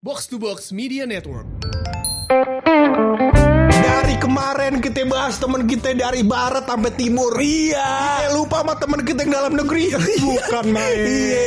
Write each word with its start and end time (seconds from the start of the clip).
Box 0.00 0.32
to 0.32 0.40
Box 0.40 0.72
Media 0.72 1.04
Network. 1.04 1.44
Dari 3.68 4.16
kemarin 4.16 4.80
kita 4.80 5.04
bahas 5.04 5.36
teman 5.36 5.68
kita 5.68 5.92
dari 5.92 6.24
barat 6.24 6.64
sampai 6.64 6.88
timur. 6.96 7.36
Iya. 7.36 7.84
Kita 8.24 8.32
lupa 8.32 8.64
sama 8.64 8.80
teman 8.80 9.04
kita 9.04 9.28
yang 9.28 9.32
dalam 9.36 9.60
negeri. 9.60 9.92
Bukan 10.24 10.72
main. 10.72 11.04
Iya, 11.04 11.44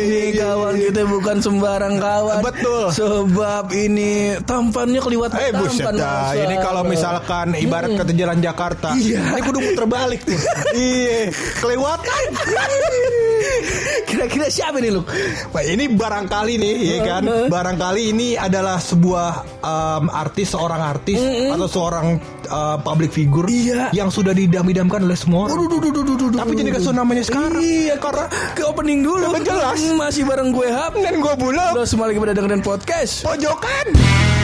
ini 0.00 0.20
kawan 0.32 0.74
kita 0.80 1.02
bukan 1.12 1.36
sembarang 1.44 2.00
kawan. 2.00 2.40
Betul. 2.40 2.88
Sebab 2.88 3.68
ini 3.76 4.32
tampannya 4.48 5.00
keliwat 5.04 5.36
Eh 5.36 5.52
buset 5.60 5.84
tampan. 5.84 6.00
dah. 6.00 6.32
Masa. 6.32 6.40
Ini 6.40 6.56
kalau 6.56 6.82
misalkan 6.88 7.52
ibarat 7.52 8.00
kata 8.00 8.16
jalan 8.16 8.40
Jakarta. 8.40 8.96
Iya. 8.96 9.36
Ini 9.36 9.40
kudu 9.44 9.60
muter 9.60 9.84
balik 9.84 10.24
tuh. 10.24 10.40
iya. 10.72 11.28
Kelewatan. 11.60 12.24
Kira-kira 14.08 14.46
siapa 14.50 14.78
nih 14.82 14.90
lu? 14.90 15.02
Nah, 15.50 15.62
ini 15.64 15.84
barangkali 15.92 16.54
nih, 16.58 16.74
ya 16.82 16.98
kan? 17.06 17.22
Barangkali 17.48 18.02
ini 18.10 18.28
adalah 18.34 18.78
sebuah 18.78 19.30
um, 19.62 20.04
artis, 20.10 20.52
seorang 20.52 20.80
artis 20.82 21.18
atau 21.50 21.68
seorang 21.68 22.06
uh, 22.50 22.76
public 22.82 23.14
figure 23.14 23.46
Iya. 23.46 23.94
yang 23.94 24.08
sudah 24.10 24.34
didam-idamkan 24.34 25.04
oleh 25.06 25.18
semua 25.18 25.46
orang. 25.48 25.66
Duh, 25.66 25.78
duh, 25.78 25.80
duh, 25.92 26.04
duh, 26.04 26.16
duh, 26.16 26.28
Tapi 26.34 26.52
jadi 26.56 26.70
kasih 26.74 26.92
namanya 26.94 27.22
sekarang. 27.24 27.60
Iya, 27.60 27.96
karena 28.00 28.26
ke 28.54 28.62
opening 28.66 29.00
dulu. 29.06 29.26
Jelas. 29.40 29.78
Masih 29.94 30.22
bareng 30.26 30.50
gue 30.50 30.68
Hap. 30.70 30.94
Dan 30.96 31.22
gue 31.22 31.34
bulog. 31.38 31.72
Lo 31.74 31.84
semua 31.86 32.10
lagi 32.10 32.18
pada 32.18 32.34
dengerin 32.34 32.62
podcast. 32.62 33.22
Pojokan. 33.26 34.39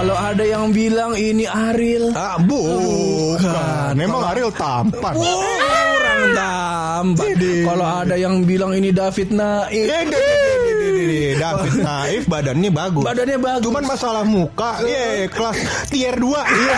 Kalau 0.00 0.16
ada 0.16 0.40
yang 0.40 0.72
bilang 0.72 1.12
ini 1.12 1.44
Ariel, 1.44 2.16
Ah, 2.16 2.40
bukan. 2.40 3.92
Memang 3.92 4.32
Ariel 4.32 4.48
tampan. 4.48 5.12
orang 5.12 6.24
tampan. 6.32 7.36
Kalau 7.68 7.84
ada 7.84 8.16
yang 8.16 8.40
bilang 8.48 8.72
ini 8.72 8.96
David 8.96 9.28
Naif, 9.28 9.92
Deh. 11.10 11.34
David 11.36 11.74
Naif 11.86 12.22
badannya 12.24 12.70
bagus. 12.70 13.02
badannya 13.02 13.38
bagus. 13.38 13.64
Cuman 13.66 13.82
masalah 13.84 14.22
muka, 14.22 14.78
iya 14.82 15.26
kelas 15.26 15.56
tier 15.88 16.14
2 16.14 16.30
Iya. 16.30 16.76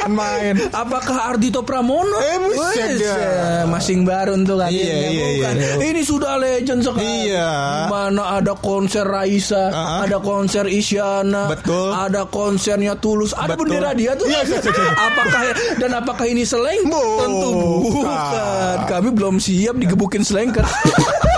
Kan 0.00 0.10
main. 0.10 0.54
Apakah 0.70 1.30
Ardito 1.30 1.62
Pramono? 1.62 2.16
Eh, 2.16 2.36
buset 2.40 2.98
eh, 2.98 3.62
masing 3.64 4.02
baru 4.02 4.34
untuk 4.34 4.58
kan 4.58 4.68
Iya, 4.68 4.96
iya, 5.08 5.26
bukan. 5.36 5.54
iya. 5.54 5.70
Ini 5.84 6.02
sudah 6.02 6.32
legend 6.36 6.80
sekali. 6.82 7.30
Iya. 7.30 7.50
Mana 7.86 8.34
ada 8.34 8.54
konser 8.54 9.04
Raisa, 9.04 9.68
Ah, 9.68 9.76
ah. 9.76 9.98
ada 10.04 10.18
konser 10.18 10.66
Isyana, 10.66 11.48
Betul. 11.50 11.90
ada 11.90 12.26
konsernya 12.26 12.96
Tulus, 12.96 13.30
ada 13.32 13.54
Betul. 13.54 13.70
bendera 13.70 13.90
dia 13.92 14.12
tuh. 14.14 14.26
Iya, 14.26 14.40
iya, 14.42 14.58
iya, 14.58 14.72
iya. 14.72 14.92
apakah 14.96 15.42
dan 15.76 15.90
apakah 15.92 16.26
ini 16.26 16.42
seleng? 16.42 16.82
Bukan. 16.84 17.20
Tentu 17.20 17.50
bukan. 17.92 18.76
Kami 18.86 19.08
belum 19.10 19.34
siap 19.36 19.74
digebukin 19.76 20.22
selengker. 20.22 20.64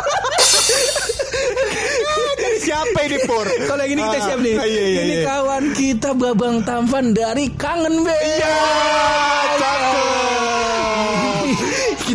Siapa 2.86 3.00
ini 3.02 3.18
Pur? 3.26 3.46
Kalau 3.66 3.82
yang 3.82 3.92
ini 3.98 4.02
kita 4.06 4.16
Ah, 4.16 4.22
siap 4.22 4.38
nih. 4.38 4.54
Iya, 4.56 4.64
iya, 4.64 5.00
ini 5.02 5.14
iya. 5.16 5.24
kawan 5.26 5.64
kita 5.74 6.10
Babang 6.14 6.56
Tampan 6.62 7.10
dari 7.10 7.50
Kangen 7.52 8.06
Band. 8.06 8.22
Iya. 8.22 8.54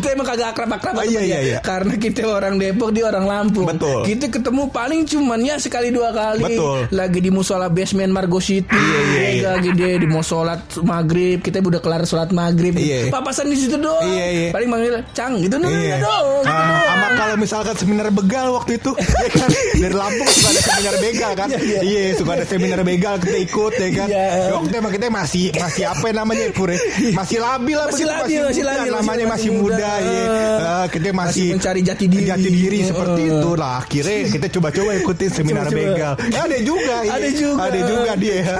Kita 0.02 0.08
emang 0.12 0.26
kagak 0.26 0.50
akrab-akrab 0.52 0.94
Ah, 0.94 1.06
iya, 1.06 1.22
iya, 1.22 1.38
iya. 1.40 1.58
Karena 1.62 1.94
kita 1.96 2.26
orang 2.26 2.58
Depok, 2.58 2.90
dia 2.90 3.06
orang 3.06 3.24
Lampung. 3.24 3.70
Betul. 3.70 4.02
Kita 4.04 4.26
ketemu 4.28 4.68
paling 4.68 5.06
cuman 5.06 5.40
ya 5.40 5.56
sekali 5.56 5.90
dua 5.90 6.10
kali. 6.10 6.42
Betul. 6.44 6.90
Lagi 6.90 7.20
di 7.20 7.30
musola 7.30 7.70
basement 7.70 8.10
Margo 8.10 8.38
City. 8.38 8.66
Iya, 8.72 9.00
iya, 9.08 9.22
iya. 9.30 9.42
Lagi 9.52 9.70
dia 9.72 9.96
di 9.96 10.08
mau 10.12 10.22
sholat 10.22 10.58
maghrib. 10.82 11.40
Kita 11.40 11.62
udah 11.62 11.78
kelar 11.80 12.02
sholat 12.04 12.30
maghrib. 12.32 12.74
Iya. 12.74 13.08
Papasan 13.08 13.48
di 13.48 13.56
situ 13.56 13.78
doang. 13.78 14.02
Iya, 14.04 14.26
iya. 14.28 14.50
Paling 14.50 14.68
manggil 14.68 14.94
Cang 15.12 15.38
gitu 15.38 15.56
nah, 15.56 15.70
Iya. 15.70 15.98
doang. 15.98 16.28
gitu 16.34 16.50
doang. 16.50 16.86
sama 16.88 17.08
kalau 17.16 17.36
misalkan 17.38 17.76
seminar 17.76 18.08
begal 18.10 18.48
waktu 18.52 18.72
itu, 18.76 18.92
ya 18.98 19.30
kan 19.30 19.50
dari 19.76 19.94
Lampung 19.94 20.28
suka 20.28 20.50
ada 20.50 20.62
seminar 20.64 20.96
begal 20.98 21.32
kan, 21.34 21.48
Iya, 21.54 21.60
iya. 21.62 21.80
iya 21.84 22.02
suka 22.16 22.32
ada 22.34 22.46
seminar 22.46 22.80
begal 22.82 23.16
kita 23.18 23.38
ikut 23.40 23.74
ya 23.76 23.90
kan. 23.94 24.08
Iya. 24.10 24.26
Ya, 24.32 24.56
itu 24.58 24.76
emang 24.76 24.92
kita 24.92 25.06
masih 25.08 25.44
masih 25.54 25.84
apa 25.86 26.04
ya 26.04 26.14
namanya 26.16 26.44
Pur 26.52 26.68
ya? 26.68 26.80
Masih 27.12 27.38
labil 27.38 27.76
lah, 27.76 27.86
Masih 27.88 28.06
labil, 28.06 28.42
masih 28.44 28.64
labil, 28.64 28.92
namanya 28.92 29.26
masih- 29.28 29.52
muda. 29.52 29.91
Iya. 29.98 30.24
Eh, 30.62 30.86
kita 30.90 31.08
masih, 31.10 31.20
Masih 31.22 31.46
mencari 31.54 31.82
jati 31.82 32.06
diri. 32.06 32.26
jati 32.26 32.50
diri 32.50 32.78
Heeh. 32.78 32.88
seperti 32.88 33.22
itu 33.28 33.50
lah. 33.54 33.74
Akhirnya 33.80 34.18
kita 34.30 34.48
coba-coba 34.50 34.90
ikutin 34.96 35.30
seminar 35.38 35.66
Coba-coba. 35.66 35.90
begal. 35.90 36.14
Ya, 36.28 36.40
ada 36.44 36.58
juga, 36.62 36.96
iya. 37.02 37.12
Ada 37.12 37.30
juga. 37.32 37.60
ada 37.62 37.80
juga 37.84 38.12
dia. 38.16 38.36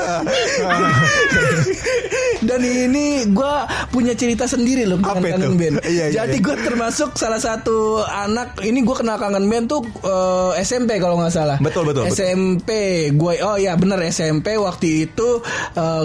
Dan 2.42 2.62
ini 2.62 3.06
gue 3.28 3.56
punya 3.90 4.14
cerita 4.14 4.44
sendiri 4.44 4.84
loh 4.84 4.98
dengan 4.98 5.14
Apa 5.14 5.28
itu? 5.28 5.34
kangen 5.38 5.54
band. 5.56 5.76
Iya, 5.84 6.06
iya, 6.10 6.16
Jadi 6.26 6.38
iya. 6.38 6.44
gue 6.44 6.56
termasuk 6.60 7.10
salah 7.14 7.38
satu 7.38 7.78
anak. 8.02 8.58
Ini 8.60 8.80
gue 8.82 8.96
kenal 8.96 9.16
kangen 9.16 9.46
band 9.46 9.66
tuh 9.68 9.82
eh, 10.02 10.62
SMP 10.62 10.98
kalau 10.98 11.22
nggak 11.22 11.30
salah. 11.32 11.58
Betul, 11.62 11.86
betul. 11.86 12.10
SMP. 12.10 12.70
Gue 13.14 13.38
oh 13.40 13.56
ya 13.56 13.78
bener 13.78 14.02
SMP 14.04 14.58
waktu 14.58 15.06
itu 15.06 15.30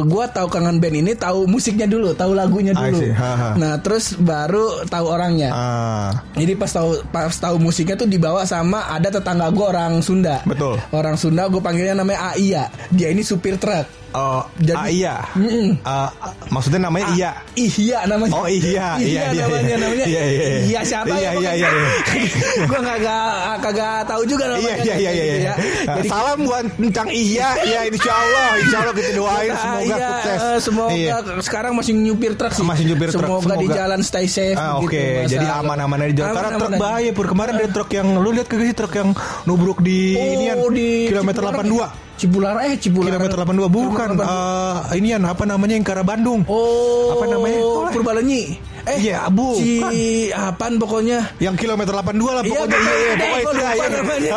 gue 0.03 0.25
tahu 0.28 0.47
kangen 0.47 0.76
band 0.76 0.97
ini 0.98 1.12
tahu 1.15 1.48
musiknya 1.48 1.88
dulu, 1.88 2.12
tahu 2.12 2.32
lagunya 2.32 2.72
dulu. 2.72 2.98
see. 2.98 3.12
Ha, 3.12 3.31
ha. 3.32 3.48
Nah 3.56 3.81
terus 3.81 4.15
baru 4.15 4.84
tahu 4.84 5.05
orangnya. 5.08 5.50
Ah, 5.54 6.10
Jadi 6.34 6.52
pas 6.54 6.70
tahu 6.70 7.00
pas 7.08 7.32
tahu 7.32 7.56
musiknya 7.58 7.96
tuh 7.96 8.08
dibawa 8.08 8.42
sama 8.44 8.90
ada 8.90 9.08
tetangga 9.08 9.48
gue 9.50 9.66
orang 9.66 10.02
Sunda. 10.02 10.42
Betul. 10.44 10.78
Orang 10.92 11.16
Sunda 11.16 11.46
gue 11.46 11.62
panggilnya 11.62 11.96
namanya 11.98 12.34
Aia. 12.34 12.64
Dia 12.90 13.10
ini 13.10 13.22
supir 13.22 13.56
truk. 13.56 14.05
Oh, 14.16 14.41
Jadi- 14.59 14.75
ah, 14.75 14.88
iya. 14.88 15.15
Mm-mm. 15.32 15.69
Ah, 15.82 16.09
maksudnya 16.49 16.81
namanya 16.82 17.06
iya. 17.12 17.31
Iya 17.54 17.99
namanya. 18.04 18.32
Oh 18.32 18.47
iya, 18.47 18.97
iya, 18.97 19.22
iya, 19.28 19.44
namanya 19.44 19.60
iya. 19.62 19.77
namanya. 19.77 20.04
Iya, 20.06 20.22
iya, 20.25 20.43
iya. 20.43 20.59
Iya 20.66 20.81
siapa 20.82 21.06
Iya, 21.10 21.21
ya? 21.21 21.31
iya, 21.37 21.53
iya, 21.54 21.69
iya. 21.69 21.91
Gue 22.71 22.81
kagak 22.81 23.28
kagak 23.60 23.97
tahu 24.04 24.22
juga 24.25 24.44
namanya. 24.49 24.77
Iya 24.78 24.94
iya 24.97 25.10
iya 25.12 25.25
iya. 25.25 25.37
iya. 25.37 25.54
Jadi 25.87 26.09
Salam 26.09 26.38
buat 26.43 26.65
Encang 26.77 27.09
Iya, 27.09 27.49
ya 27.62 27.81
Insya 27.84 28.12
Allah, 28.12 28.49
Insya 28.59 28.77
Allah 28.81 28.94
kita 28.94 29.10
doain 29.12 29.53
semoga 29.53 29.84
iya, 29.87 30.09
sukses. 30.09 30.41
eh, 30.41 30.59
semoga 30.59 30.93
Iya. 30.93 31.15
sekarang 31.41 31.72
masih 31.75 31.93
nyupir 31.94 32.33
truk 32.34 32.53
sih. 32.53 32.62
Masih 32.62 32.84
nyupir 32.87 33.09
truk, 33.10 33.22
Semoga, 33.22 33.54
di 33.54 33.66
semoga. 33.66 33.77
jalan 33.77 34.00
stay 34.00 34.27
safe. 34.27 34.56
Ah, 34.56 34.81
gitu, 34.81 34.88
Oke, 34.88 35.03
masalah. 35.04 35.28
jadi 35.28 35.47
aman-aman 35.54 35.98
aja 35.98 36.09
di 36.09 36.16
jalan. 36.16 36.33
Karena 36.33 36.50
truk 36.56 36.72
bahaya 36.77 37.10
pur. 37.12 37.27
Kemarin 37.27 37.53
ada 37.56 37.69
truk 37.71 37.91
yang 37.91 38.06
lu 38.16 38.31
lihat 38.33 38.47
kagak 38.47 38.66
sih 38.66 38.77
truk 38.77 38.94
yang 38.94 39.09
nubruk 39.44 39.78
di 39.78 40.16
inian 40.16 40.56
Oh, 40.56 40.72
di 40.72 41.06
kilometer 41.06 41.43
Cipularang 41.43 41.69
82. 41.69 42.05
Cipularang 42.16 42.65
eh 42.72 42.77
Cipularang. 42.81 43.28
Kilometer 43.28 43.69
82 43.69 43.69
bukan 43.69 44.09
eh 44.21 44.97
inian 44.97 45.22
apa 45.28 45.44
namanya 45.44 45.75
yang 45.77 45.84
ke 45.84 45.93
arah 45.93 46.06
Bandung. 46.06 46.41
Oh, 46.49 47.12
Apa 47.12 47.25
namanya? 47.28 47.60
Purbalenyi. 47.93 48.56
Eh, 48.86 48.97
Iya, 49.02 49.26
bukan. 49.28 49.91
Ci 49.91 50.06
apaan 50.30 50.78
pokoknya? 50.78 51.19
Yang 51.36 51.56
kilometer 51.58 51.91
82 51.91 52.06
lah 52.30 52.42
Iya, 52.42 52.50
pokoknya. 52.54 52.78
Iya, 52.78 52.94
iya, 52.94 53.12
pokoknya 53.16 53.66
pokoknya 53.66 53.98
lupa 53.98 54.14
iya, 54.14 54.20
iya. 54.22 54.34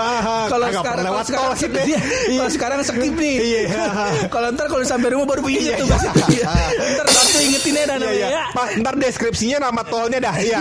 Kalau 0.49 0.67
sekarang 0.71 1.03
lewat 1.05 1.23
sekarang 1.23 1.53
skip 1.53 1.71
Iya. 1.79 1.99
Kalau 2.29 2.49
sekarang 2.49 2.79
skip 2.81 3.13
nih. 3.15 3.35
Iya. 3.39 3.61
Kalau 4.33 4.47
ntar 4.49 4.65
kalau 4.67 4.83
sampai 4.83 5.09
rumah 5.11 5.27
baru 5.27 5.41
inget 5.45 5.77
Iya, 5.77 5.77
tuh. 5.77 5.87
iya. 5.87 5.99
Iya. 6.29 6.45
Ntar 6.91 7.07
waktu 7.07 7.37
ingetin 7.41 7.73
aja 7.73 7.85
dah 7.85 7.85
Iya, 7.85 7.97
namanya 7.99 8.17
iya. 8.17 8.27
ya. 8.27 8.43
Pak, 8.49 8.67
ntar 8.79 8.93
deskripsinya 8.97 9.57
nama 9.61 9.81
tolnya 9.83 10.19
dah. 10.19 10.35
Iya. 10.49 10.59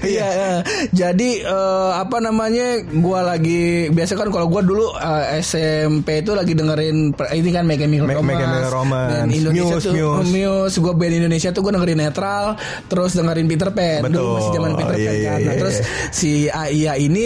Iya, 0.00 0.26
iya. 0.28 0.50
Jadi 0.92 1.30
eh, 1.42 1.90
apa 1.92 2.16
namanya? 2.18 2.66
Gua 2.94 3.20
lagi 3.24 3.62
biasa 3.88 4.14
kan 4.14 4.28
kalau 4.28 4.46
gua 4.46 4.62
dulu 4.62 4.94
eh, 4.94 5.40
SMP 5.40 6.22
itu 6.22 6.32
lagi 6.32 6.52
dengerin 6.52 7.10
ini 7.12 7.50
kan 7.50 7.64
Mega 7.64 7.82
Chemical 7.82 8.22
Me- 8.22 8.68
Romance. 8.68 9.10
Dan 9.10 9.26
Indonesia 9.28 9.76
tuh 9.80 10.22
Muse. 10.22 10.76
Gua 10.78 10.94
band 10.94 11.14
Indonesia 11.16 11.50
tuh 11.50 11.60
gua 11.60 11.72
dengerin 11.74 11.98
Netral, 11.98 12.54
terus 12.86 13.07
dengerin 13.12 13.46
Peter 13.46 13.70
Pan. 13.70 14.00
Dulu 14.00 14.08
Betul. 14.10 14.28
masih 14.34 14.50
zaman 14.52 14.70
Peter 14.74 14.94
Pan 14.94 15.00
Iya, 15.00 15.08
kan. 15.08 15.16
iya, 15.16 15.30
Nah, 15.30 15.38
iya, 15.38 15.52
terus 15.56 15.76
iya. 15.76 15.86
si 16.10 16.30
Aya 16.48 16.92
ini 16.96 17.24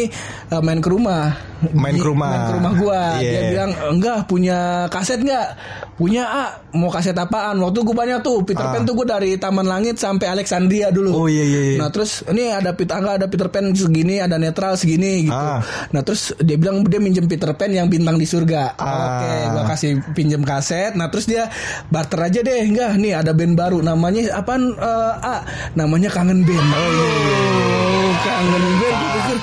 eh, 0.53 0.61
main 0.61 0.79
ke 0.79 0.89
rumah. 0.89 1.33
Main 1.73 1.95
ke 1.95 2.05
rumah. 2.05 2.29
Main 2.29 2.43
ke 2.45 2.53
rumah 2.53 2.73
gua. 2.75 3.03
Dia 3.17 3.31
Iya. 3.31 3.43
bilang, 3.49 3.71
"Enggak, 3.89 4.19
punya 4.27 4.59
kaset 4.87 5.19
enggak?" 5.19 5.57
Punya 5.93 6.25
A, 6.27 6.45
mau 6.75 6.91
kaset 6.91 7.15
apaan? 7.15 7.63
Waktu 7.63 7.79
gue 7.81 7.95
banyak 7.95 8.19
tuh 8.21 8.43
Peter 8.43 8.65
Ah. 8.65 8.75
Pan 8.75 8.83
tuh 8.83 8.97
gue 8.97 9.07
dari 9.07 9.39
Taman 9.39 9.63
Langit 9.63 10.03
sampai 10.03 10.27
Alexandria 10.27 10.91
dulu. 10.91 11.15
Oh, 11.15 11.29
iya, 11.31 11.47
iya, 11.47 11.61
iya. 11.63 11.79
Nah 11.79 11.95
terus 11.95 12.27
ini 12.27 12.51
ada 12.51 12.75
Peter 12.75 12.99
Angga 12.99 13.23
ada 13.23 13.31
Peter 13.31 13.47
Pan 13.47 13.71
segini 13.71 14.19
ada 14.19 14.35
netral 14.35 14.75
segini 14.75 15.31
gitu. 15.31 15.37
Ah. 15.37 15.63
Nah 15.93 16.03
terus 16.03 16.35
dia 16.43 16.59
bilang 16.59 16.83
dia 16.83 16.99
minjem 16.99 17.31
Peter 17.31 17.55
Pan 17.55 17.71
yang 17.71 17.87
bintang 17.87 18.19
di 18.19 18.27
surga. 18.27 18.75
Ah. 18.75 18.91
Oke, 19.23 19.31
gua 19.53 19.65
kasih 19.69 19.91
pinjem 20.11 20.43
kaset. 20.43 20.99
Nah 20.99 21.07
terus 21.07 21.31
dia 21.31 21.47
barter 21.87 22.19
aja 22.19 22.41
deh, 22.41 22.67
enggak 22.67 22.99
nih 22.99 23.13
ada 23.15 23.31
band 23.31 23.55
baru 23.55 23.79
namanya 23.79 24.35
apaan? 24.35 24.75
Eh, 24.75 25.13
A, 25.23 25.37
namanya 25.79 26.11
Kangen 26.11 26.43
Band. 26.43 26.67
Oh, 26.67 28.11
Kangen 28.43 28.59
Band. 28.59 28.81
Gue 28.83 28.91
pikir, 29.15 29.39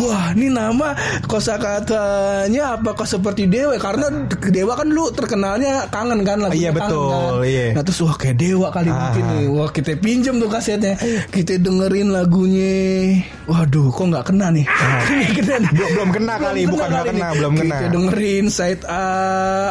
wah 0.00 0.26
ini 0.32 0.48
nama 0.48 0.88
kosa 1.24 1.54
kata-katanya 1.54 2.74
apakah 2.74 3.06
seperti 3.06 3.46
Dewa 3.46 3.78
karena 3.78 4.06
Dewa 4.42 4.74
kan 4.74 4.88
lu 4.88 5.06
terkenalnya 5.10 5.86
kangen 5.88 6.20
kan 6.22 6.38
lagu 6.40 6.54
Iya, 6.56 6.70
betul, 6.72 7.46
iya. 7.46 7.70
Nah 7.70 7.82
terus 7.82 8.02
wah 8.02 8.14
kayak 8.14 8.36
Dewa 8.36 8.68
kali 8.68 8.90
Ah. 8.90 8.98
mungkin 9.06 9.24
nih. 9.28 9.44
Wah 9.48 9.68
kita 9.70 9.94
pinjem 9.96 10.34
tuh 10.36 10.50
kasetnya. 10.50 10.98
Kita 11.28 11.56
dengerin 11.56 12.10
lagunya. 12.10 13.22
Waduh 13.46 13.86
kok 13.88 14.04
nggak 14.04 14.24
kena 14.26 14.46
nih. 14.50 14.66
Kena 15.36 15.54
nih. 15.58 15.70
Belum- 15.70 15.90
belum 15.92 16.10
kena 16.10 16.34
kali, 16.36 16.60
bukan 16.66 16.86
nggak 16.88 17.04
kena, 17.06 17.18
nih. 17.22 17.34
belum 17.36 17.52
kena. 17.54 17.70
Kita 17.70 17.86
dengerin 17.88 18.46
side 18.48 18.82
A 18.84 19.04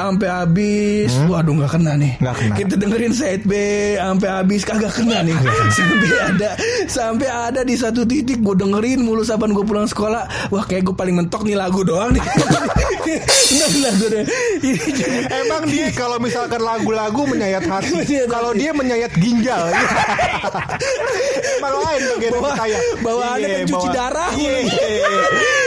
sampai 0.05 0.27
habis. 0.29 1.11
Waduh 1.27 1.53
nggak 1.53 1.71
kena 1.73 1.91
nih. 1.95 2.11
Hmm? 2.13 2.21
Nggak 2.23 2.35
kena. 2.37 2.53
Kita 2.55 2.73
dengerin 2.77 3.13
side 3.13 3.43
B 3.43 3.53
sampai 3.97 4.29
habis 4.31 4.61
kagak 4.63 4.93
kena 4.93 5.17
nih. 5.21 5.35
sampai 5.75 6.09
ada 6.21 6.49
sampai 6.87 7.27
ada 7.27 7.61
di 7.61 7.75
satu 7.75 8.03
titik 8.03 8.39
gue 8.39 8.55
dengerin 8.69 9.01
mulu 9.01 9.25
saban 9.25 9.49
gue 9.49 9.65
pulang 9.65 9.83
sekolah. 9.83 10.29
Wah 10.47 10.63
kayak 10.63 10.85
gue 10.85 10.93
paling 10.93 11.17
mentok 11.17 11.41
nih 11.41 11.57
lagu 11.57 11.81
doang 11.81 12.13
nih. 12.13 12.21
lagu 13.81 14.05
deh. 14.07 14.23
Emang 15.25 15.65
dia 15.65 15.89
kalau 15.91 16.21
misalkan 16.21 16.61
lagu-lagu 16.61 17.25
menyayat 17.25 17.65
hati, 17.65 17.97
kalau 18.33 18.53
dia 18.53 18.69
menyayat 18.69 19.09
ginjal. 19.15 19.57
Emang 21.59 21.75
lain 21.75 22.01
Bawa- 22.29 22.55
saya. 22.55 22.77
bawaannya 23.01 23.47
Iya, 23.49 23.57
pencuci 23.65 23.73
bawa- 23.81 23.95
darah. 23.95 24.29
Iya, 24.31 24.57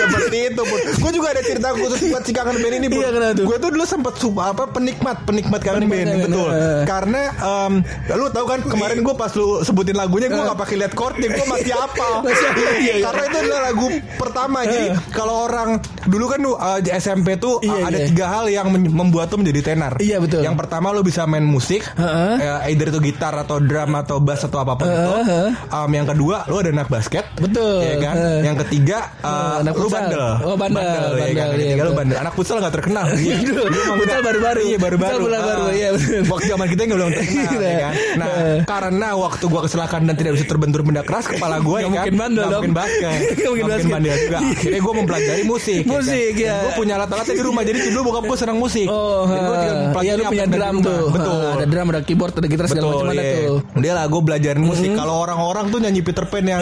seperti 0.00 0.36
itu 0.46 0.62
pun. 0.62 0.78
Gue 0.94 1.10
juga 1.10 1.26
ada 1.30 1.42
cerita 1.42 1.68
khusus 1.74 2.00
buat 2.06 2.22
si 2.22 2.32
kangen 2.32 2.56
band 2.56 2.74
ini. 2.78 2.86
Iya, 2.88 3.08
tuh? 3.34 3.44
Gue 3.44 3.56
tuh 3.58 3.70
dulu 3.70 3.84
sempat 3.84 4.14
suka 4.16 4.54
apa 4.54 4.64
penikmat 4.70 5.26
penikmat 5.26 5.60
kangen 5.60 5.84
band 5.84 6.08
betul. 6.22 6.48
eh. 6.48 6.82
Karena 6.84 7.22
em, 7.34 7.72
lu 8.12 8.26
tahu 8.28 8.46
kan 8.46 8.60
kemarin 8.62 9.02
gue 9.02 9.14
pas 9.14 9.32
lu 9.32 9.60
sebutin 9.60 9.96
lagunya 9.96 10.28
gue 10.28 10.38
gak 10.40 10.56
pakai 10.56 10.76
lihat 10.78 10.92
chordnya 10.92 11.28
gue 11.28 11.46
masih 11.46 11.72
apa. 11.74 12.06
Masih 12.22 12.46
apa, 12.46 12.60
iya, 12.92 12.94
iya. 12.94 13.04
Karena 13.04 13.22
itu 13.24 13.36
adalah 13.38 13.62
lagu 13.64 13.86
pertama. 14.14 14.58
Jadi 14.62 14.86
Eh. 14.86 14.96
kalau 15.10 15.34
orang 15.42 15.70
dulu 16.04 16.24
kan 16.26 16.38
lu, 16.38 16.52
eh, 16.52 16.78
di 16.80 16.90
SMP 16.92 17.28
tuh 17.36 17.58
Iya, 17.58 17.72
eh, 17.74 17.82
ada 17.84 17.98
iya. 17.98 18.06
tiga 18.06 18.26
hal 18.28 18.44
yang 18.46 18.66
membuat 18.70 19.26
tuh 19.26 19.38
menjadi 19.38 19.60
tenar. 19.66 19.96
Iya, 19.96 20.18
betul. 20.18 20.40
Yang 20.40 20.56
pertama 20.56 20.90
lu 20.90 21.00
bisa 21.00 21.24
main 21.24 21.42
musik, 21.42 21.80
Heeh. 21.90 22.34
eh, 22.38 22.70
either 22.70 22.88
itu 22.88 23.00
gitar 23.02 23.34
atau 23.34 23.56
drum 23.58 23.92
atau 23.94 24.18
bass 24.18 24.42
atau 24.42 24.60
apa 24.60 24.74
pun 24.74 24.86
itu. 24.86 25.12
Heeh. 25.22 25.48
Um, 25.68 25.90
yang 25.90 26.06
kedua 26.06 26.44
lu 26.46 26.58
ada 26.58 26.70
anak 26.70 26.88
basket. 26.88 27.24
Betul. 27.34 27.82
Ya 27.82 27.96
kan? 27.98 28.14
Heeh. 28.14 28.40
Yang 28.44 28.56
ketiga 28.62 28.98
uh, 29.20 29.60
anak 29.60 29.74
lu 29.74 29.86
futsal. 29.86 29.96
bandel. 30.02 30.24
Oh, 30.42 30.54
bandel, 30.54 30.82
ya 30.82 30.90
kan? 30.90 31.00
bandel, 31.00 31.18
Yang 31.22 31.32
iya, 31.32 31.46
ketiga 31.48 31.72
lu 31.72 31.82
betul. 31.82 31.98
bandel. 31.98 32.16
Anak 32.18 32.32
futsal 32.34 32.56
gak 32.58 32.74
terkenal. 32.74 33.06
Iya. 33.22 33.36
Futsal 33.38 33.68
nggak- 34.02 34.24
baru-baru. 34.24 34.60
Iya 34.64 34.78
baru-baru. 34.78 35.12
Futsal 35.14 35.30
baru-baru, 35.32 35.62
Ah. 35.62 35.72
iya, 35.72 35.88
betul. 35.90 36.20
Waktu 36.26 36.46
zaman 36.48 36.66
kita 36.66 36.80
nggak 36.82 36.98
belum 36.98 37.10
terkenal 37.18 37.60
ya 37.62 37.76
kan. 37.78 37.92
Nah, 38.12 38.28
karena 38.64 39.08
waktu 39.14 39.44
gua 39.46 39.60
kecelakaan 39.62 40.02
dan 40.04 40.14
tidak 40.14 40.32
bisa 40.34 40.46
terbentur 40.46 40.80
benda 40.82 41.02
keras 41.02 41.24
kepala 41.24 41.56
gua 41.58 41.76
ya 41.78 41.80
Nggak 41.82 41.88
kan. 41.88 41.94
mungkin 42.02 42.14
bandel 42.16 42.42
Nggak 42.42 42.52
dong. 42.52 42.62
Mungkin 42.72 42.88
basket. 42.88 43.20
Nggak 43.36 43.50
mungkin 43.52 43.66
basket. 43.68 43.92
bandel 43.92 44.16
juga. 44.16 44.38
Akhirnya 44.56 44.80
gua 44.80 44.94
mempelajari 44.96 45.42
musik. 45.44 45.82
Musik, 45.84 46.32
kan. 46.34 46.46
ya. 46.48 46.56
Gue 46.64 46.72
punya 46.80 46.94
alat-alatnya 46.96 47.34
di 47.36 47.44
rumah. 47.44 47.62
Jadi 47.62 47.78
dulu 47.92 48.00
bokap 48.10 48.24
gua 48.24 48.38
senang 48.40 48.58
musik. 48.58 48.86
Oh, 48.88 49.28
iya 49.28 49.92
pelajari 49.92 50.18
lu 50.18 50.24
punya 50.32 50.46
drum 50.48 50.76
tuh. 50.80 51.04
Betul. 51.12 51.40
Ah, 51.42 51.52
Ada 51.56 51.66
drum, 51.68 51.86
ada 51.92 52.00
keyboard, 52.02 52.32
ada 52.38 52.48
gitar 52.48 52.66
segala 52.70 52.86
macam 52.96 53.08
ada 53.12 53.22
iya. 53.22 53.34
tuh. 53.46 53.58
Dia 53.78 53.92
lah 53.92 54.04
gue 54.08 54.20
belajarin 54.22 54.62
musik. 54.64 54.90
Kalau 54.96 55.14
orang-orang 55.22 55.64
tuh 55.68 55.78
nyanyi 55.82 56.00
Peter 56.00 56.24
Pan 56.26 56.44
yang 56.44 56.60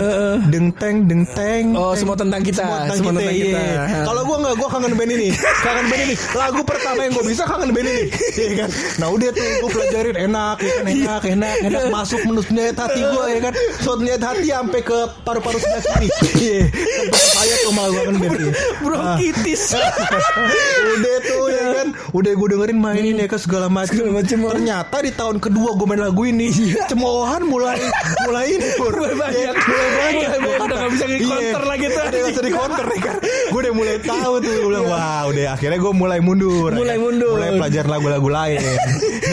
deng 0.51 0.69
teng 0.75 0.97
deng 1.07 1.23
teng. 1.33 1.65
Oh, 1.79 1.95
semua 1.95 2.17
tentang 2.19 2.43
kita. 2.43 2.65
Semua 2.65 2.79
tentang 2.85 2.99
Semua 2.99 3.13
kita. 3.13 3.21
tentang 3.23 3.37
kita. 3.39 3.61
iya. 3.61 4.03
Kalau 4.05 4.23
gue 4.27 4.37
nggak, 4.41 4.55
gue 4.59 4.69
kangen 4.69 4.93
band 4.99 5.13
ini. 5.15 5.29
Kangen 5.63 5.85
band 5.89 6.03
ini. 6.09 6.15
Lagu 6.35 6.61
pertama 6.67 6.99
yang 7.07 7.13
gue 7.15 7.25
bisa 7.27 7.43
kangen 7.47 7.71
band 7.71 7.89
ini. 7.89 8.05
Iya 8.41 8.53
kan. 8.65 8.71
Nah 8.99 9.09
udah 9.13 9.29
tuh 9.37 9.45
gue 9.45 9.71
pelajarin 9.71 10.17
enak, 10.17 10.57
ya 10.65 10.71
kan 10.71 10.85
enak, 10.89 11.23
enak, 11.29 11.55
enak 11.67 11.83
masuk 11.93 12.21
menus 12.25 12.47
menyayat 12.49 12.77
hati 12.79 13.01
gue 13.05 13.25
ya 13.29 13.39
kan. 13.43 13.53
Soal 13.83 13.97
menyayat 14.01 14.23
hati 14.25 14.49
sampai 14.51 14.81
ke 14.81 14.99
paru-paru 15.23 15.59
sebelah. 15.61 16.00
Iya. 16.01 16.63
Saya 17.13 17.57
ini. 17.61 18.49
Bronkitis. 18.81 19.63
udah 20.91 21.17
tuh 21.23 21.45
ya 21.49 21.65
kan 21.77 21.89
udah 22.11 22.33
gue 22.33 22.49
dengerin 22.51 22.79
mainin 22.79 23.17
ya 23.17 23.27
kan 23.29 23.41
segala 23.41 23.67
macam 23.69 23.97
ternyata 24.51 24.97
di 25.01 25.13
tahun 25.13 25.37
kedua 25.39 25.77
gue 25.77 25.87
main 25.87 26.01
lagu 26.01 26.23
ini 26.25 26.49
cemoohan 26.89 27.45
mulai 27.47 27.79
mulai 28.27 28.47
ini 28.57 28.69
Pur. 28.77 28.93
Mulai 28.93 29.15
banyak. 29.17 29.41
Ya, 29.41 29.53
mulai 29.53 29.91
banyak 29.93 30.29
udah 30.61 30.77
nggak 30.77 30.93
bisa 30.93 31.05
di-counter 31.07 31.63
lagi 31.65 31.85
tuh. 31.87 32.01
udah 32.01 32.11
nggak 32.11 32.31
bisa 32.31 32.43
di 32.43 32.53
counter 32.53 32.87
ya 32.87 33.01
kan 33.01 33.17
gue 33.51 33.61
udah 33.61 33.73
mulai 33.75 33.97
tahu 34.01 34.33
tuh 34.41 34.51
gue 34.51 34.69
bilang 34.69 34.87
wah 34.87 35.23
udah 35.27 35.45
akhirnya 35.55 35.79
gue 35.79 35.93
mulai 35.93 36.19
mundur 36.21 36.71
Mulai 36.71 36.97
ya. 36.97 37.01
mundur. 37.01 37.35
mulai 37.37 37.51
pelajar 37.57 37.85
lagu-lagu 37.87 38.29
lain 38.29 38.61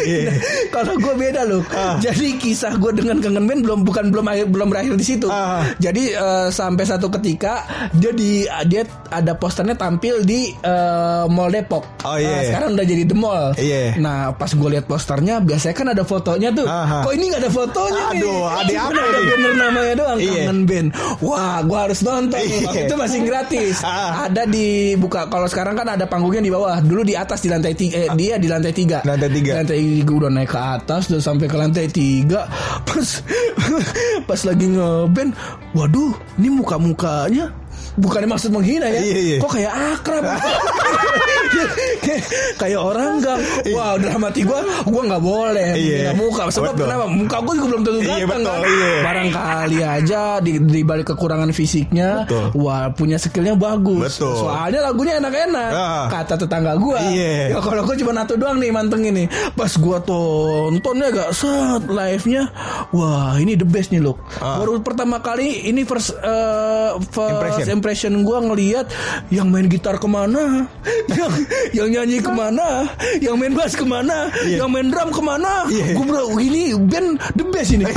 Iya. 0.08 0.40
Kalau 0.72 0.96
gue 0.96 1.14
beda 1.20 1.44
loh. 1.44 1.60
Ah. 1.76 2.00
Jadi 2.00 2.40
kisah 2.40 2.80
gue 2.80 2.96
dengan 2.96 3.20
kangen 3.20 3.44
band 3.44 3.60
belum 3.66 3.80
bukan 3.84 4.08
belum 4.08 4.24
akhir 4.24 4.48
belum 4.48 4.68
berakhir 4.72 4.94
di 4.96 5.04
situ. 5.04 5.28
Ah. 5.28 5.68
Jadi 5.84 6.16
eh, 6.16 6.48
sampai 6.58 6.84
satu 6.84 7.14
ketika 7.14 7.62
dia 7.94 8.10
di 8.10 8.32
dia 8.66 8.82
ada 9.14 9.38
posternya 9.38 9.78
tampil 9.78 10.26
di 10.26 10.50
eh, 10.58 11.24
Mall 11.30 11.54
Depok. 11.54 11.86
Oh, 12.02 12.18
iya. 12.18 12.26
Nah, 12.26 12.42
sekarang 12.44 12.70
udah 12.74 12.86
jadi 12.88 13.04
The 13.06 13.14
Mall. 13.16 13.46
Iya. 13.54 13.84
Nah 14.02 14.34
pas 14.34 14.50
gue 14.50 14.70
lihat 14.74 14.90
posternya 14.90 15.38
biasanya 15.40 15.76
kan 15.78 15.88
ada 15.94 16.02
fotonya 16.02 16.50
tuh. 16.50 16.66
Aha. 16.66 17.06
Kok 17.06 17.14
ini 17.14 17.24
nggak 17.30 17.42
ada 17.46 17.52
fotonya 17.54 18.04
nih? 18.10 18.22
Aduh, 18.26 18.44
ada 18.50 18.74
apa 18.74 19.02
ada 19.06 19.20
banner 19.22 19.54
namanya 19.54 19.94
doang 19.94 20.18
Iya. 20.18 20.34
kangen 20.42 20.60
band. 20.66 20.88
Wah 21.22 21.58
gue 21.62 21.78
harus 21.78 22.00
nonton. 22.02 22.42
Waktu 22.42 22.74
Iya. 22.74 22.88
itu 22.90 22.96
masih 22.98 23.20
gratis. 23.22 23.76
Ah. 23.86 24.26
Ada 24.26 24.50
di 24.50 24.98
buka. 24.98 25.30
Kalau 25.30 25.46
sekarang 25.46 25.78
kan 25.78 25.88
ada 25.88 26.10
panggungnya 26.10 26.42
di 26.42 26.50
bawah. 26.50 26.82
Dulu 26.82 27.06
di 27.06 27.14
atas 27.14 27.46
di 27.46 27.54
lantai 27.54 27.78
tiga. 27.78 27.96
Eh, 27.96 28.10
dia 28.18 28.42
di 28.42 28.50
lantai 28.50 28.74
tiga. 28.74 29.06
Lantai 29.06 29.30
tiga. 29.30 29.52
Lantai 29.62 29.78
tiga 29.78 30.12
udah 30.18 30.32
naik 30.32 30.50
ke 30.50 30.58
atas 30.58 31.12
udah 31.12 31.22
sampai 31.22 31.46
ke 31.46 31.58
lantai 31.60 31.86
tiga 31.92 32.48
pas 32.88 33.22
pas 34.30 34.42
lagi 34.42 34.68
ngeband 34.72 35.32
waduh 35.76 36.16
ini 36.40 36.47
muka 36.50 36.76
mukanya 36.80 37.52
bukannya 37.98 38.30
maksud 38.30 38.52
menghina 38.54 38.88
ya 38.90 39.00
Iya, 39.02 39.18
iya. 39.18 39.38
kok 39.42 39.52
kayak 39.54 39.74
akrab 39.74 40.24
kayak, 41.48 42.24
kayak 42.58 42.80
orang 42.80 43.20
gang 43.20 43.42
wah 43.70 43.96
dalam 43.96 44.22
hati 44.22 44.42
gue 44.42 44.60
gue 44.84 45.02
nggak 45.04 45.24
boleh 45.24 45.70
Iya. 45.78 46.12
muka 46.14 46.50
sebab 46.50 46.74
Betul. 46.74 46.86
kenapa 46.86 47.06
muka 47.06 47.38
gue 47.40 47.54
juga 47.56 47.68
belum 47.68 47.82
tentu 47.82 48.00
Iya, 48.00 48.08
ganteng 48.18 48.28
betul, 48.40 48.48
kan 48.48 48.62
iya. 48.68 48.94
barangkali 49.02 49.78
aja 49.82 50.22
di, 50.40 50.52
di 50.60 50.82
balik 50.82 51.08
kekurangan 51.08 51.50
fisiknya 51.52 52.10
Betul. 52.24 52.46
wah 52.56 52.90
punya 52.90 53.18
skillnya 53.18 53.54
bagus 53.54 54.16
Betul. 54.16 54.36
soalnya 54.38 54.80
lagunya 54.84 55.14
enak-enak 55.18 55.70
Ah. 55.70 56.06
kata 56.08 56.36
tetangga 56.38 56.74
gue 56.76 57.00
Iya. 57.08 57.54
ya 57.54 57.60
kalau 57.60 57.82
gue 57.84 57.96
cuma 57.98 58.12
satu 58.16 58.34
doang 58.36 58.58
nih 58.58 58.70
mantengin 58.70 59.14
nih 59.16 59.28
pas 59.54 59.70
gue 59.70 59.98
tontonnya 60.02 61.08
gak 61.10 61.32
set 61.32 61.84
live 61.86 62.26
nya 62.26 62.44
wah 62.90 63.36
ini 63.36 63.54
the 63.54 63.66
best 63.66 63.90
nih 63.90 64.00
loh 64.00 64.18
Ah. 64.38 64.60
baru 64.60 64.80
pertama 64.80 65.20
kali 65.20 65.66
ini 65.66 65.84
first 65.84 66.14
eh, 66.14 66.92
first 67.08 67.36
Impression. 67.38 67.68
impression, 67.70 68.14
gue 68.22 68.38
ngelihat 68.40 68.86
yang 69.30 69.48
main 69.48 69.66
gitar 69.66 69.96
ke 69.96 70.06
mana 70.06 70.66
yang 71.10 71.32
yang 71.78 71.90
nyanyi 71.90 72.18
ke 72.20 72.30
mana 72.30 72.88
yang 73.20 73.36
main 73.38 73.54
bass 73.54 73.74
ke 73.74 73.84
mana 73.84 74.30
Iya. 74.44 74.64
yang 74.64 74.70
main 74.70 74.88
drum 74.90 75.10
ke 75.12 75.22
mana 75.22 75.66
Iya. 75.68 75.94
gue 75.94 76.06
bilang 76.06 76.28
"Wah, 76.32 76.42
ini 76.42 76.64
band 76.88 77.10
the 77.36 77.44
best 77.48 77.72
ini 77.72 77.86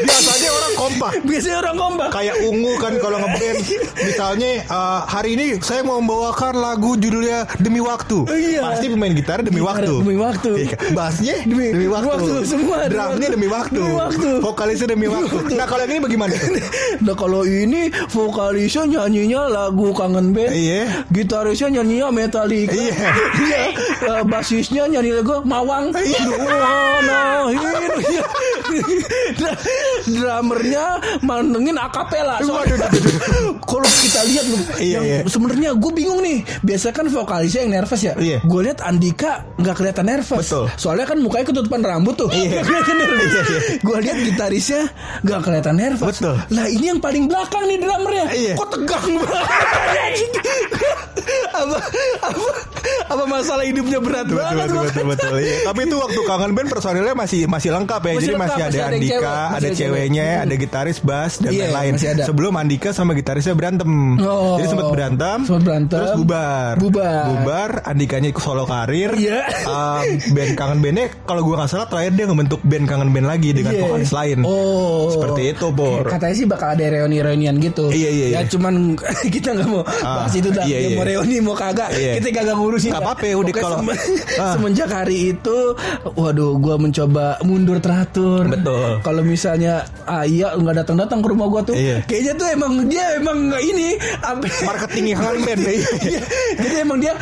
biasanya 0.00 0.50
orang 0.50 0.72
kompak 0.74 1.12
biasanya 1.22 1.56
orang 1.58 1.76
kompak 1.76 2.08
kayak 2.10 2.36
ungu 2.40 2.72
kan 2.76 2.92
kalau 2.98 3.18
ngeband 3.18 3.58
misalnya 3.98 4.50
uh, 4.66 5.00
hari 5.04 5.34
ini 5.34 5.46
saya 5.58 5.82
mau 5.82 5.98
membawakan 5.98 6.54
lagu 6.54 6.94
judulnya 6.94 7.48
demi 7.58 7.80
waktu 7.80 8.20
Iya. 8.28 8.62
pasti 8.64 8.86
pemain 8.88 9.10
gitar 9.10 9.40
demi 9.40 9.58
Gitar 9.58 9.74
waktu 9.82 9.94
demi 9.98 10.16
waktu. 10.16 10.50
Iya 10.54 10.66
kan? 10.72 10.90
bassnya 10.92 11.34
demi, 11.42 11.66
Demi 11.70 11.86
waktu, 11.88 12.08
waktu, 12.08 12.32
semua 12.44 12.76
drumnya 12.86 13.08
waktu. 13.18 13.34
demi 13.34 13.48
waktu. 13.48 13.78
Demi 13.78 13.94
waktu. 13.94 14.30
vokalisnya 14.40 14.88
demi 14.88 15.06
waktu 15.06 15.36
nah 15.54 15.66
kalau 15.66 15.82
yang 15.82 15.92
ini 15.92 16.00
bagaimana 16.00 16.34
Nah 17.04 17.14
kalau 17.14 17.42
ini 17.42 17.82
vokalisnya 18.10 18.82
nyanyinya 18.86 19.42
lagu 19.48 19.90
kangen 19.92 20.34
band, 20.34 20.50
Iya. 20.52 21.06
gitarisnya 21.08 21.68
nyanyinya 21.72 22.08
Metallica, 22.10 22.74
Iya. 22.74 22.94
iya, 23.40 23.60
Eh, 23.98 24.22
basisnya 24.24 24.84
nyanyi 24.86 25.14
lagu 25.14 25.40
Mawang, 25.44 25.90
Iya. 25.94 26.18
Hear 27.48 27.94
you. 28.04 28.24
Dra- 29.38 29.58
drummernya 30.04 30.84
mantengin 31.22 31.76
akapela. 31.76 32.38
Waduh. 32.38 32.78
Kalau 33.58 33.88
kita 34.02 34.20
lihat 34.26 34.46
loh, 34.48 34.62
Iya, 34.78 34.94
yang 34.98 35.04
iya. 35.04 35.18
sebenarnya 35.26 35.70
gue 35.74 35.92
bingung 35.92 36.20
nih. 36.20 36.42
Biasa 36.62 36.92
kan 36.92 37.06
vokalisnya 37.08 37.66
yang 37.66 37.72
nervous 37.82 38.02
ya. 38.02 38.14
Iya. 38.14 38.38
Gue 38.44 38.60
lihat 38.66 38.82
Andika 38.82 39.46
nggak 39.58 39.74
kelihatan 39.74 40.06
nervous. 40.06 40.46
Betul. 40.46 40.66
Soalnya 40.76 41.06
kan 41.06 41.18
mukanya 41.18 41.46
ketutupan 41.50 41.80
rambut 41.82 42.14
tuh. 42.16 42.28
Iya. 42.30 42.62
Kelihatan 42.66 42.94
nervous. 42.96 43.28
Iya, 43.28 43.42
iya. 43.42 43.60
Gue 43.82 43.96
lihat 44.02 44.18
gitarisnya 44.22 44.82
nggak 45.22 45.40
kelihatan 45.42 45.74
nervous. 45.76 46.16
Betul. 46.18 46.36
Lah 46.50 46.66
ini 46.68 46.84
yang 46.88 47.00
paling 47.00 47.24
belakang 47.26 47.64
nih 47.66 47.78
drummernya. 47.80 48.26
Iya. 48.30 48.52
Kok 48.56 48.68
tegang 48.74 49.08
banget. 49.18 50.14
apa 51.50 51.76
apa 52.20 52.50
apa 53.08 53.24
masalah 53.24 53.64
hidupnya 53.64 53.98
berat 53.98 54.26
Betul 54.26 54.38
banget. 54.38 54.68
betul 54.68 54.82
betul 54.84 55.04
betul. 55.08 55.34
Iya. 55.38 55.56
Tapi 55.64 55.80
itu 55.82 55.96
waktu 55.96 56.20
kangen 56.22 56.52
band 56.52 56.68
personilnya 56.68 57.14
masih 57.14 57.40
masih 57.44 57.70
lengkap 57.70 58.00
ya. 58.00 58.08
Masih 58.08 58.16
Jadi 58.18 58.28
lengkap, 58.30 58.40
masih 58.40 58.54
ada 58.54 58.68
masih 58.68 58.78
ada 58.78 58.88
Andika, 58.88 59.08
cewek, 59.08 59.24
masih 59.24 59.38
ada 59.38 59.48
ada 59.48 59.68
cewek. 59.68 59.78
ceweknya, 59.78 60.26
Hmm. 60.28 60.44
ada 60.44 60.54
gitaris, 60.56 60.98
bass 61.00 61.32
dan 61.38 61.50
Iya, 61.50 61.62
lain-lain. 61.64 61.92
masih 61.94 62.08
ada. 62.10 62.22
Sebelum 62.24 62.52
Andika 62.54 62.88
sama 62.90 63.12
gitarisnya 63.12 63.54
berantem. 63.54 63.90
Oh. 64.18 64.56
Jadi 64.56 64.66
sempat 64.68 64.88
berantem. 64.88 65.38
Sempat 65.42 65.62
berantem. 65.64 65.98
Terus 65.98 66.12
bubar. 66.14 66.74
Bubar. 66.78 67.24
Bubar. 67.26 67.70
Andikanya 67.84 68.28
ikut 68.28 68.42
solo 68.42 68.64
karir. 68.64 69.10
Iya. 69.14 69.40
Um, 69.64 70.02
band 70.30 70.52
kangen 70.54 70.78
bandnya 70.78 71.06
kalau 71.22 71.40
gua 71.42 71.54
nggak 71.58 71.70
salah 71.70 71.86
terakhir 71.86 72.12
dia 72.14 72.24
ngebentuk 72.24 72.60
band 72.62 72.84
kangen 72.84 73.10
band 73.10 73.26
lagi 73.26 73.50
dengan 73.50 73.72
Iya. 73.72 73.82
vokalis 73.82 74.12
lain. 74.12 74.38
Oh. 74.42 75.10
Seperti 75.10 75.42
itu, 75.50 75.66
Pur. 75.70 76.04
Katanya 76.04 76.34
sih 76.34 76.46
bakal 76.46 76.68
ada 76.70 76.84
reuni-reunian 76.86 77.56
gitu. 77.58 77.88
Iya, 77.88 78.10
iya, 78.10 78.26
Ya 78.28 78.38
iya. 78.38 78.48
cuman 78.48 78.94
kita 79.34 79.48
nggak 79.50 79.66
mau 79.66 79.82
bahas 79.82 80.32
itu 80.32 80.48
dah. 80.48 80.64
iya, 80.64 80.78
iya. 80.84 80.94
mau 80.94 81.02
reuni 81.02 81.17
mau 81.40 81.54
kagak. 81.54 81.90
Iya. 81.90 82.12
Kita 82.18 82.28
kagak 82.32 82.54
ngurusin. 82.54 82.90
Nggak 82.90 83.02
apa-apa, 83.02 83.26
udah 83.34 83.52
kalau- 83.54 83.80
sem- 83.80 83.96
Ah. 84.38 84.52
semenjak 84.52 84.88
hari 84.88 85.16
itu, 85.32 85.58
waduh, 86.12 86.54
gua 86.56 86.76
mencoba 86.76 87.38
mundur 87.42 87.78
teratur. 87.78 88.46
Betul. 88.46 89.00
Kalau 89.00 89.22
misalnya 89.22 89.82
Ayah 90.04 90.54
nggak 90.54 90.76
datang-datang 90.78 91.18
ke 91.18 91.28
rumah 91.28 91.46
gua 91.46 91.62
tuh, 91.62 91.74
Iya. 91.74 92.02
kayaknya 92.04 92.32
tuh 92.34 92.46
emang 92.48 92.72
dia 92.86 93.04
emang 93.14 93.38
ini. 93.54 93.98
Marketingnya 94.62 95.16
kangen 95.16 95.42
band. 95.44 95.60
Iya. 95.68 96.20
Jadi 96.56 96.74
emang 96.78 96.98
dia 96.98 97.12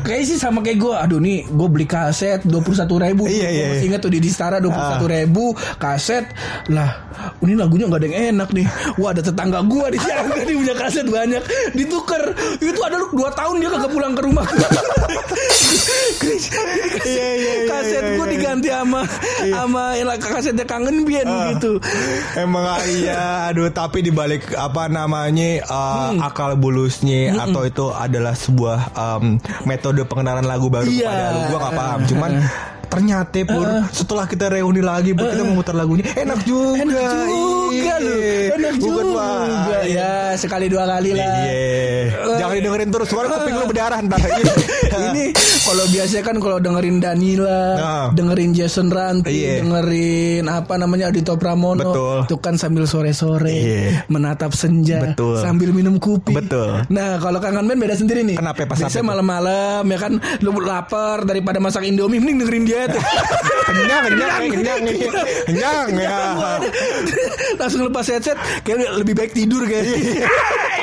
kayak 0.00 0.24
sih 0.24 0.36
sama 0.36 0.60
kayak 0.60 0.78
gue. 0.78 0.94
Aduh 0.94 1.18
nih, 1.18 1.44
gue 1.44 1.68
beli 1.68 1.84
kaset 1.84 2.40
dua 2.42 2.60
puluh 2.60 2.76
satu 2.76 2.96
ribu. 2.96 3.24
Iya, 3.24 3.48
iya, 3.48 3.64
masih 3.68 3.80
iya. 3.80 3.88
ingat 3.88 4.00
tuh 4.00 4.12
di 4.12 4.18
Distara 4.18 4.58
dua 4.58 4.70
puluh 4.70 4.88
satu 4.90 5.06
ribu 5.06 5.44
kaset. 5.76 6.24
Lah, 6.68 6.90
ini 7.40 7.54
lagunya 7.54 7.86
nggak 7.86 8.00
ada 8.00 8.06
yang 8.06 8.18
enak 8.36 8.48
nih. 8.52 8.66
Wah, 8.96 9.10
ada 9.10 9.22
tetangga 9.22 9.60
gue 9.62 9.86
di 9.90 9.98
Siaga 9.98 10.34
nih 10.46 10.54
punya 10.54 10.74
kaset 10.74 11.06
banyak. 11.06 11.42
Ditukar. 11.72 12.22
Itu 12.56 12.80
ada 12.80 12.96
lu 12.96 13.06
dua 13.14 13.30
tahun 13.30 13.54
dia 13.58 13.70
kagak 13.70 13.90
pulang 13.90 14.12
ke 14.12 14.22
rumah. 14.22 14.46
Iya, 17.04 17.28
iya, 17.36 17.52
iya, 17.60 17.68
kaset 17.68 18.04
gue 18.16 18.26
diganti 18.28 18.68
sama 18.70 19.04
sama 19.44 19.82
yang 19.94 20.08
kasetnya 20.16 20.64
kangen 20.64 21.04
bian 21.04 21.26
Ah. 21.26 21.52
gitu. 21.52 21.76
Emang 22.34 22.64
iya, 22.86 23.50
aduh 23.50 23.68
tapi 23.68 24.00
dibalik 24.00 24.54
apa 24.54 24.88
namanya 24.88 25.62
uh, 25.66 25.92
Hmm. 26.04 26.20
akal 26.20 26.56
bulusnya 26.56 27.36
atau 27.38 27.62
itu 27.62 27.86
adalah 27.90 28.32
sebuah 28.32 28.78
um, 28.94 29.36
metode 29.64 30.02
pengenalan 30.04 30.44
lagu 30.44 30.66
baru 30.68 30.88
Iya. 30.88 31.04
kepada 31.04 31.28
lu, 31.28 31.40
gua 31.46 31.58
nggak 31.60 31.74
paham. 31.76 32.00
Cuman 32.06 32.30
ternyata 32.94 33.38
pur 33.42 33.66
setelah 33.90 34.24
kita 34.24 34.46
reuni 34.48 34.78
lagi 34.78 35.10
buat 35.10 35.34
kita 35.34 35.42
memutar 35.42 35.74
lagunya 35.74 36.06
enak 36.14 36.40
juga. 36.46 36.78
Enak 36.78 37.10
juga 37.26 37.66
Iya. 37.74 37.94
loh. 37.98 38.18
Enak 38.54 38.74
Bukan, 38.78 39.04
juga. 39.10 39.78
Ya, 39.84 40.12
sekali 40.38 40.66
dua 40.70 40.86
kali 40.86 41.10
lah. 41.10 41.26
Iya. 41.42 42.38
Jangan 42.38 42.54
didengerin 42.54 42.90
terus 42.90 43.08
suara 43.10 43.26
kuping 43.28 43.54
lu 43.54 43.66
berdarah 43.66 43.98
ntar. 44.06 44.20
Iya. 44.94 45.08
ini 45.10 45.24
kalau 45.64 45.84
biasa 45.86 46.16
kan 46.20 46.36
kalau 46.38 46.58
dengerin 46.58 46.98
Danila, 46.98 47.62
Nah. 47.74 48.06
dengerin 48.12 48.50
Jason 48.52 48.88
Ranti, 48.88 49.32
Iya. 49.34 49.60
dengerin 49.60 50.44
apa 50.46 50.74
namanya 50.74 51.10
Adito 51.10 51.34
Pramono, 51.34 51.82
Betul. 51.82 52.18
itu 52.24 52.36
kan 52.38 52.54
sambil 52.54 52.84
sore-sore 52.84 53.50
Iya. 53.50 54.06
menatap 54.06 54.52
senja, 54.52 55.12
Betul. 55.12 55.40
sambil 55.40 55.70
minum 55.70 55.98
kopi. 55.98 56.32
Betul. 56.32 56.86
Nah 56.88 57.18
kalau 57.18 57.38
kangen 57.38 57.64
band 57.64 57.80
beda 57.80 57.94
sendiri 57.94 58.22
nih. 58.22 58.36
Kenapa 58.36 58.64
pas 58.64 58.78
Biasanya 58.78 59.06
malam-malam 59.06 59.82
ya 59.84 59.98
kan 59.98 60.12
lu 60.40 60.50
lapar 60.56 61.24
daripada 61.24 61.58
masak 61.58 61.84
Indomie 61.84 62.20
mending 62.20 62.44
dengerin 62.44 62.64
dia 62.64 62.82
tuh. 62.86 63.02
kenyang, 63.68 64.02
kenyang, 64.06 64.42
kenyang, 64.48 64.80
kenyang, 64.84 65.14
kenyang 65.46 65.88
ya. 65.96 66.18
Langsung 67.56 67.82
lepas 67.82 68.06
headset 68.06 68.36
kayak 68.62 68.94
lebih 68.94 69.14
baik 69.14 69.32
tidur 69.32 69.64
kayak. 69.64 69.86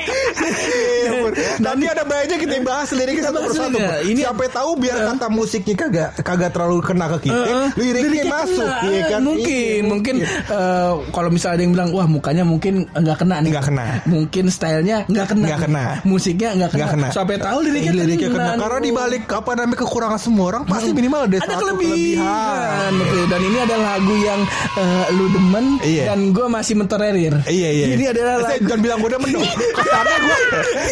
Iya, 0.02 1.12
Pur. 1.14 1.32
Nanti 1.60 1.86
ada 1.86 2.04
baiknya 2.04 2.38
kita 2.38 2.56
bahas 2.62 2.90
liriknya 2.92 3.24
satu 3.28 3.40
persatu. 3.44 3.70
liriknya. 3.72 3.98
Ini- 4.04 4.24
Siapa 4.24 4.44
tahu 4.50 4.72
biar 4.78 4.98
kata 5.08 5.28
musiknya 5.28 5.76
kagak 5.76 6.10
kagak 6.20 6.50
terlalu 6.52 6.78
kena 6.82 7.06
ke 7.10 7.28
kita, 7.28 7.42
Heeh. 7.42 7.68
liriknya 7.76 8.24
masuk, 8.28 8.64
kena. 8.64 8.88
iya 8.88 9.04
kan? 9.08 9.22
Mungkin, 9.22 9.50
Iya, 9.52 9.84
mungkin 9.84 10.16
eh, 10.24 10.92
kalau 11.10 11.30
misalnya 11.30 11.54
ada 11.54 11.64
yang 11.64 11.74
bilang, 11.74 11.90
wah 11.92 12.08
mukanya 12.08 12.44
mungkin 12.44 12.74
nggak 12.88 13.18
kena 13.18 13.36
nih. 13.40 13.50
Nggak 13.52 13.66
kena. 13.68 13.86
Mungkin 14.06 14.44
stylenya 14.48 14.98
nggak 15.08 15.28
kena. 15.28 15.46
Nggak 15.48 15.60
kena. 15.62 15.84
Musiknya 16.04 16.50
nggak 16.56 16.72
kena. 16.72 16.88
Kena. 16.88 17.08
Sampai 17.12 17.36
tahu 17.38 17.58
liriknya, 17.62 17.94
liriknya 17.96 18.30
kena. 18.30 18.46
kena. 18.52 18.62
Karena 18.62 18.80
di 18.80 18.92
balik 18.92 19.24
apa 19.28 19.52
namanya 19.54 19.78
kekurangan 19.80 20.20
semua 20.20 20.46
orang 20.50 20.64
pasti 20.66 20.92
minimal 20.92 21.22
ada, 21.24 21.36
ada 21.36 21.46
satu 21.48 21.64
kelebihan. 21.68 22.92
Dan 23.28 23.42
ini 23.42 23.58
ada 23.60 23.76
lagu 23.78 24.16
yang 24.18 24.42
eh, 24.74 25.06
lu 25.12 25.26
demen 25.30 25.66
Iya. 25.82 26.04
dan 26.08 26.32
gue 26.32 26.46
masih 26.48 26.74
mentolerir. 26.76 27.34
Iya 27.44 27.70
iya. 27.72 27.86
Ini 27.90 28.04
adalah 28.12 28.34
lagu. 28.42 28.64
jangan 28.64 28.80
bilang 28.80 28.98
gue 29.00 29.10
udah 29.10 29.22
mendung. 29.22 29.44
Kesannya 29.92 30.18
gue, 30.18 30.38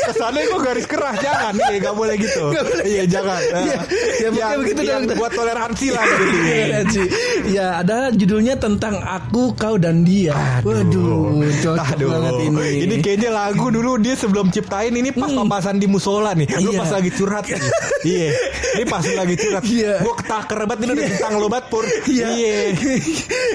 kesannya 0.05 0.43
gue 0.45 0.59
garis 0.61 0.85
keras 0.85 1.15
jangan. 1.19 1.53
Iya 1.55 1.77
nggak 1.79 1.95
boleh 1.95 2.15
gitu. 2.19 2.43
Iya 2.83 3.03
jangan. 3.07 3.39
Iya, 3.39 3.55
ya, 3.55 3.77
yang, 4.19 4.31
pokoknya 4.35 4.57
begitu 4.59 4.81
yang 4.83 5.01
buat 5.09 5.31
toleransi 5.31 5.87
lah 5.89 6.03
gitu. 6.03 6.23
Toleransi. 6.29 7.01
ya, 7.49 7.65
ada 7.79 7.97
judulnya 8.11 8.55
tentang 8.55 8.99
aku, 8.99 9.55
kau 9.55 9.75
dan 9.75 10.03
dia. 10.03 10.35
Waduh, 10.61 11.39
cocok 11.63 11.95
Aduh, 11.95 12.09
banget 12.11 12.33
ini. 12.43 12.67
ini 12.83 12.95
kayaknya 12.99 13.29
lagu 13.31 13.71
dulu 13.71 13.95
dia 13.97 14.13
sebelum 14.13 14.51
ciptain 14.51 14.91
ini 14.91 15.09
pas 15.09 15.31
papasan 15.31 15.79
di 15.79 15.87
musola 15.87 16.35
nih. 16.35 16.47
Lu 16.59 16.69
Iya. 16.69 16.79
pas 16.83 16.91
lagi 16.91 17.09
curhat. 17.09 17.45
Iya. 17.99 18.31
Ini 18.79 18.83
pas 18.87 19.03
lagi 19.03 19.35
curhat. 19.35 19.63
Iya. 19.65 19.99
Gua 19.99 20.15
ketaker 20.15 20.59
banget 20.63 20.79
ini 20.81 20.91
udah 20.93 21.07
tentang 21.09 21.33
lo 21.35 21.47
banget 21.47 21.65
pur. 21.67 21.83
Iya. 22.07 22.27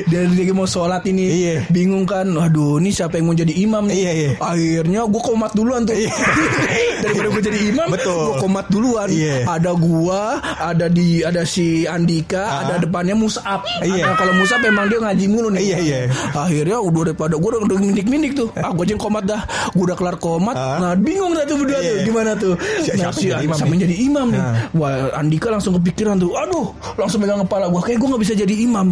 Dan 0.05 0.27
dia 0.37 0.53
mau 0.53 0.69
sholat 0.69 1.01
ini 1.05 1.25
Iya. 1.45 1.57
bingung 1.69 2.05
kan. 2.05 2.29
Waduh, 2.29 2.77
ini 2.77 2.93
siapa 2.93 3.17
yang 3.17 3.33
mau 3.33 3.37
jadi 3.37 3.55
imam 3.55 3.89
nih? 3.89 3.97
Iya, 3.97 4.13
iya. 4.13 4.31
Akhirnya 4.37 5.01
gue 5.05 5.23
komat 5.35 5.51
duluan 5.53 5.83
tuh. 5.83 5.95
Iya. 5.95 6.15
Daripada 7.03 7.29
gue 7.29 7.43
jadi 7.45 7.59
imam, 7.69 7.87
Betul. 7.91 8.23
gue 8.25 8.35
komat 8.41 8.67
duluan. 8.71 9.09
Iya. 9.11 9.45
Ada 9.45 9.73
gua, 9.75 10.23
ada 10.41 10.87
di 10.89 11.21
ada 11.21 11.43
si 11.43 11.85
Andika, 11.85 12.43
Ah. 12.45 12.59
ada 12.65 12.75
depannya 12.79 13.13
Musab. 13.13 13.61
Iya. 13.83 14.07
Nah, 14.07 14.15
kalau 14.15 14.33
Musab 14.35 14.61
emang 14.63 14.87
dia 14.87 14.99
ngaji 15.01 15.27
mulu 15.27 15.49
nih. 15.51 15.61
Iya, 15.65 15.77
iya. 15.81 15.99
Akhirnya 16.31 16.79
udah 16.79 17.03
daripada 17.07 17.35
gue 17.35 17.51
udah 17.51 17.79
mindik-mindik 17.79 18.33
tuh. 18.33 18.49
Ah, 18.55 18.71
gue 18.71 18.85
aja 18.85 18.93
yang 18.93 19.03
komat 19.03 19.25
dah. 19.25 19.43
Gue 19.73 19.85
udah 19.85 19.97
kelar 19.97 20.17
komat. 20.17 20.55
Ah. 20.55 20.79
Nah, 20.81 20.93
bingung 20.95 21.33
dah 21.33 21.45
tuh 21.45 21.57
berdua 21.59 21.79
Iya. 21.79 21.91
tuh. 21.91 21.99
Gimana 22.07 22.31
tuh? 22.37 22.55
Si- 22.81 22.93
Nah, 22.95 23.11
siapa 23.11 23.19
si 23.19 23.27
yang 23.27 23.35
jadi 23.35 23.45
imam 23.45 23.57
siapa 23.59 23.75
jadi 23.77 23.97
imam 23.99 24.27
nih? 24.31 24.41
Nah. 24.41 24.55
Wah, 24.73 24.93
Andika 25.15 25.49
langsung 25.51 25.73
kepikiran 25.77 26.15
tuh. 26.17 26.31
Aduh, 26.33 26.67
langsung 26.95 27.19
megang 27.19 27.43
kepala 27.43 27.67
gua. 27.67 27.83
Kayak 27.83 27.99
gua 28.01 28.09
nggak 28.15 28.23
bisa 28.23 28.35
jadi 28.37 28.55
imam. 28.55 28.87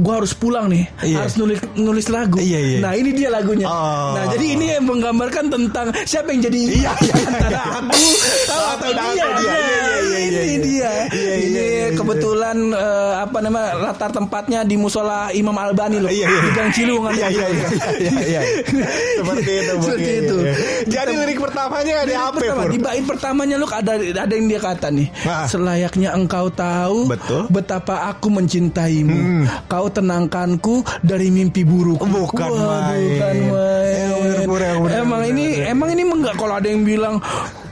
Gua 0.00 0.14
harus 0.18 0.32
pulang 0.32 0.66
nih. 0.66 0.84
Iya. 1.04 1.16
Harus 1.22 1.34
nulis 1.36 1.58
nulis 1.76 2.06
lagu. 2.08 2.38
Iya, 2.38 2.58
iya. 2.58 2.78
Nah, 2.80 2.92
ini 2.94 3.10
dia 3.12 3.28
lagunya. 3.28 3.66
Oh. 3.66 4.16
Nah, 4.16 4.24
jadi 4.28 4.46
ini 4.48 4.64
yang 4.72 4.84
menggambarkan 4.84 5.44
tentang 5.48 5.81
siapa 6.04 6.28
yang 6.30 6.42
jadi. 6.46 6.60
Iya, 6.62 6.90
iya, 6.94 7.14
iya. 7.14 7.26
Antara 7.28 7.60
aku 7.80 8.04
tahu 8.46 8.64
atau 8.76 8.90
dia. 8.90 9.02
dia. 9.02 9.10
Iya, 9.12 9.26
iya, 9.32 9.56
iya, 9.58 10.18
iya, 10.22 10.42
ini 10.42 10.46
iya. 10.46 10.58
dia. 10.62 10.90
Iya, 11.12 11.32
ini 11.34 11.48
iya, 11.50 11.62
iya, 11.62 11.62
iya. 11.66 11.86
kebetulan 11.98 12.56
eh, 12.72 13.12
apa 13.18 13.38
nama 13.40 13.60
latar 13.74 14.10
tempatnya 14.12 14.60
di 14.62 14.76
musola 14.76 15.32
Imam 15.32 15.56
Albani 15.56 15.98
loh. 15.98 16.10
Iya, 16.10 16.26
iya. 16.28 16.40
Di 16.42 16.50
Gang 16.52 16.70
Ciliwungan. 16.70 17.12
Iya 17.12 17.28
iya 17.28 17.46
iya 17.48 17.66
iya 17.98 18.12
iya. 18.22 18.40
Seperti 19.20 19.50
itu. 19.52 19.74
Seperti 19.82 20.02
Iya, 20.02 20.20
itu. 20.22 20.36
iya. 20.42 20.54
Jadi 20.82 21.12
lirik 21.16 21.38
pertamanya 21.40 21.94
ada 22.02 22.14
apa 22.28 22.38
Pertama, 22.42 22.62
di 22.68 22.78
bait 22.78 23.04
pertamanya 23.06 23.54
lu 23.56 23.66
ada 23.66 23.92
ada 23.96 24.32
yang 24.34 24.46
dia 24.50 24.60
kata 24.60 24.88
nih. 24.90 25.08
Nah. 25.24 25.46
Selayaknya 25.46 26.10
engkau 26.12 26.46
tahu 26.52 27.08
Betul. 27.08 27.42
betapa 27.48 28.10
aku 28.10 28.28
mencintaimu. 28.28 29.46
Kau 29.66 29.86
tenangkanku 29.88 30.82
dari 31.00 31.28
mimpi 31.30 31.62
buruk. 31.62 32.02
Bukan 32.02 32.50
Wah, 32.52 32.90
main. 32.92 33.08
Bukan 33.16 33.36
main. 33.54 34.46
Bener, 34.46 35.02
emang 35.02 35.22
ini. 35.24 35.62
Emang 35.72 35.88
ini 35.90 36.04
enggak 36.04 36.36
kalau 36.36 36.54
ada 36.54 36.68
yang 36.68 36.84
bilang 36.84 37.16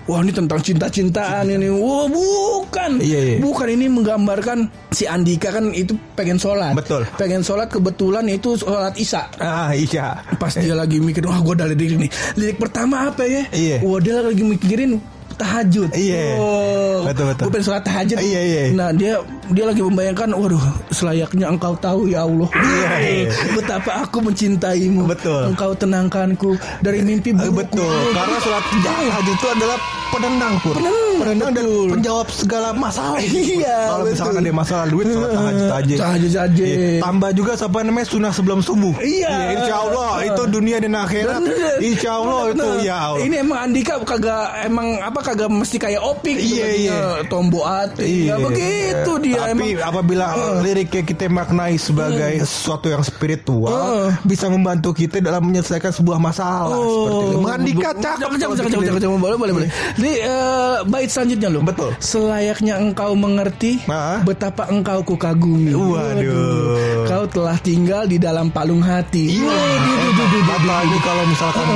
Wah 0.09 0.27
ini 0.27 0.35
tentang 0.35 0.59
cinta-cintaan 0.59 1.47
ini 1.47 1.71
Wah 1.71 2.11
bukan 2.11 2.99
Iya, 2.99 3.21
iya. 3.21 3.37
Bukan 3.39 3.69
ini 3.71 3.87
menggambarkan 3.87 4.67
Si 4.91 5.07
Andika 5.07 5.55
kan 5.55 5.71
itu 5.71 5.95
pengen 6.19 6.35
sholat 6.35 6.75
Betul. 6.75 7.07
Pengen 7.15 7.47
sholat 7.47 7.71
kebetulan 7.71 8.27
itu 8.27 8.59
sholat 8.59 8.91
isya 8.97 9.31
Ah 9.39 9.71
iya. 9.71 10.19
Pas 10.35 10.51
dia 10.51 10.75
lagi 10.75 10.99
mikir 10.99 11.23
Wah 11.23 11.39
gue 11.39 11.55
udah 11.55 11.69
lirik 11.71 11.95
nih 11.95 12.11
Lirik 12.35 12.59
pertama 12.59 13.07
apa 13.07 13.23
ya 13.23 13.47
Iya. 13.55 13.77
Wah 13.87 14.03
dia 14.03 14.19
lagi 14.19 14.43
mikirin 14.43 14.99
tahajud 15.41 15.89
Iya. 15.91 16.37
oh, 16.37 17.01
Betul, 17.09 17.33
betul. 17.33 17.45
Gue 17.49 17.53
pengen 17.57 17.65
sholat 17.65 17.83
tahajud 17.83 18.17
Iya, 18.21 18.41
iya. 18.45 18.63
Nah 18.77 18.89
dia 18.93 19.15
dia 19.49 19.65
lagi 19.65 19.81
membayangkan 19.81 20.29
Waduh 20.31 20.61
selayaknya 20.93 21.49
engkau 21.49 21.73
tahu 21.81 22.07
ya 22.07 22.29
Allah 22.29 22.49
Iya, 22.53 22.91
iya. 23.01 23.29
Betapa 23.57 24.05
aku 24.05 24.21
mencintaimu 24.21 25.09
Betul. 25.09 25.51
Engkau 25.51 25.73
tenangkanku 25.73 26.51
Dari 26.85 27.01
mimpi 27.01 27.33
burukku 27.33 27.81
Betul, 27.81 27.97
karena 28.13 28.37
sholat 28.39 28.65
tahajud 28.85 29.33
itu 29.33 29.47
adalah 29.49 29.79
penenang 30.11 30.55
pur, 30.59 30.75
penenang 30.75 31.55
dan 31.55 31.65
betul. 31.65 31.87
penjawab 31.95 32.27
segala 32.29 32.69
masalah. 32.75 33.23
Iya, 33.23 33.77
Kalau 33.87 34.05
misalkan 34.05 34.43
ada 34.43 34.51
masalah 34.51 34.87
duit, 34.91 35.07
sholat 35.07 35.31
tahajud 35.39 35.69
aja. 35.71 35.95
Tahajud 35.97 36.33
aja. 36.35 36.65
Iya. 36.67 36.99
Tambah 36.99 37.31
juga 37.31 37.53
siapa 37.55 37.79
namanya 37.87 38.07
sunnah 38.11 38.33
sebelum 38.35 38.59
subuh. 38.59 38.95
Iya. 38.99 39.55
insya 39.55 39.75
Allah 39.81 40.11
itu 40.27 40.43
dunia 40.51 40.77
dan 40.83 40.99
akhirat. 40.99 41.41
Bener. 41.41 41.75
Insya 41.79 42.11
Allah 42.19 42.41
itu 42.51 42.69
ya 42.83 42.97
Allah. 43.07 43.23
Ini 43.23 43.35
emang 43.39 43.59
Andika 43.63 43.95
kagak 44.03 44.45
emang 44.67 44.89
apa 44.99 45.21
kagak 45.31 45.49
mesti 45.49 45.77
kayak 45.79 46.03
opik 46.03 46.37
gitu 46.37 46.59
Iya, 46.59 46.67
iya. 46.75 46.99
tombo 47.27 47.63
hati 47.63 48.27
ya 48.27 48.37
begitu 48.37 49.11
dia 49.23 49.47
Tapi 49.47 49.53
emang 49.55 49.69
apabila 49.81 50.27
liriknya 50.61 51.03
kita 51.03 51.25
maknai 51.27 51.77
sebagai 51.77 52.43
sesuatu 52.43 52.87
yang 52.87 53.01
spiritual, 53.01 54.11
bisa 54.23 54.47
membantu 54.47 54.91
kita 54.91 55.21
dalam 55.21 55.47
menyelesaikan 55.47 55.91
sebuah 55.91 56.19
masalah 56.19 56.75
seperti 56.75 57.23
itu. 57.23 57.39
Mengandika 57.39 57.89
cakep. 57.93 58.03
Cakep, 58.03 58.19
cakep, 58.19 58.41
kalau 58.41 58.57
cakep, 58.57 58.67
bikin 58.67 58.71
cakep, 58.71 58.81
lirik. 58.91 59.03
cakep, 59.07 59.21
boleh, 59.21 59.37
boleh, 59.39 59.55
boleh. 59.55 59.69
Jadi 59.95 60.13
eh, 60.19 60.77
bait 60.87 61.09
selanjutnya 61.09 61.49
lo. 61.49 61.61
Betul. 61.63 61.91
Selayaknya 62.01 62.75
engkau 62.77 63.13
mengerti 63.15 63.73
Ah. 63.87 64.21
betapa 64.23 64.67
engkau 64.69 65.01
kukagumi. 65.05 65.73
Waduh. 65.73 67.07
Kau 67.07 67.25
telah 67.27 67.57
tinggal 67.61 68.07
di 68.07 68.17
dalam 68.17 68.51
palung 68.51 68.81
hati. 68.81 69.39
Iya, 69.39 69.57
duh, 69.79 70.27
duh. 70.27 70.43
apalagi 70.51 70.99
kalau 71.03 71.25
misalkan 71.27 71.67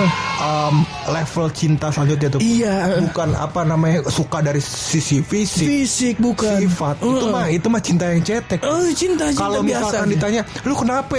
um, 0.44 0.84
level 1.08 1.46
cinta 1.50 1.88
selanjutnya 1.88 2.28
tuh 2.30 2.40
Iya. 2.40 3.00
bukan 3.00 3.32
apa 3.32 3.60
namanya 3.64 4.04
suka 4.06 4.38
dari 4.38 4.60
sisi 4.60 5.24
fisik, 5.24 5.64
Fisik 5.66 6.14
bukan. 6.20 6.60
sifat 6.60 7.00
itu 7.00 7.08
Uh-uh. 7.08 7.32
mah 7.32 7.46
itu 7.48 7.66
mah 7.66 7.80
cinta 7.80 8.04
yang 8.06 8.20
cetek. 8.20 8.60
Oh, 8.62 8.84
cinta, 8.92 9.32
cinta 9.32 9.40
Kalau 9.40 9.60
biasa. 9.60 9.80
misalkan 9.80 10.08
ditanya, 10.10 10.42
lu 10.62 10.74
kenapa 10.76 11.14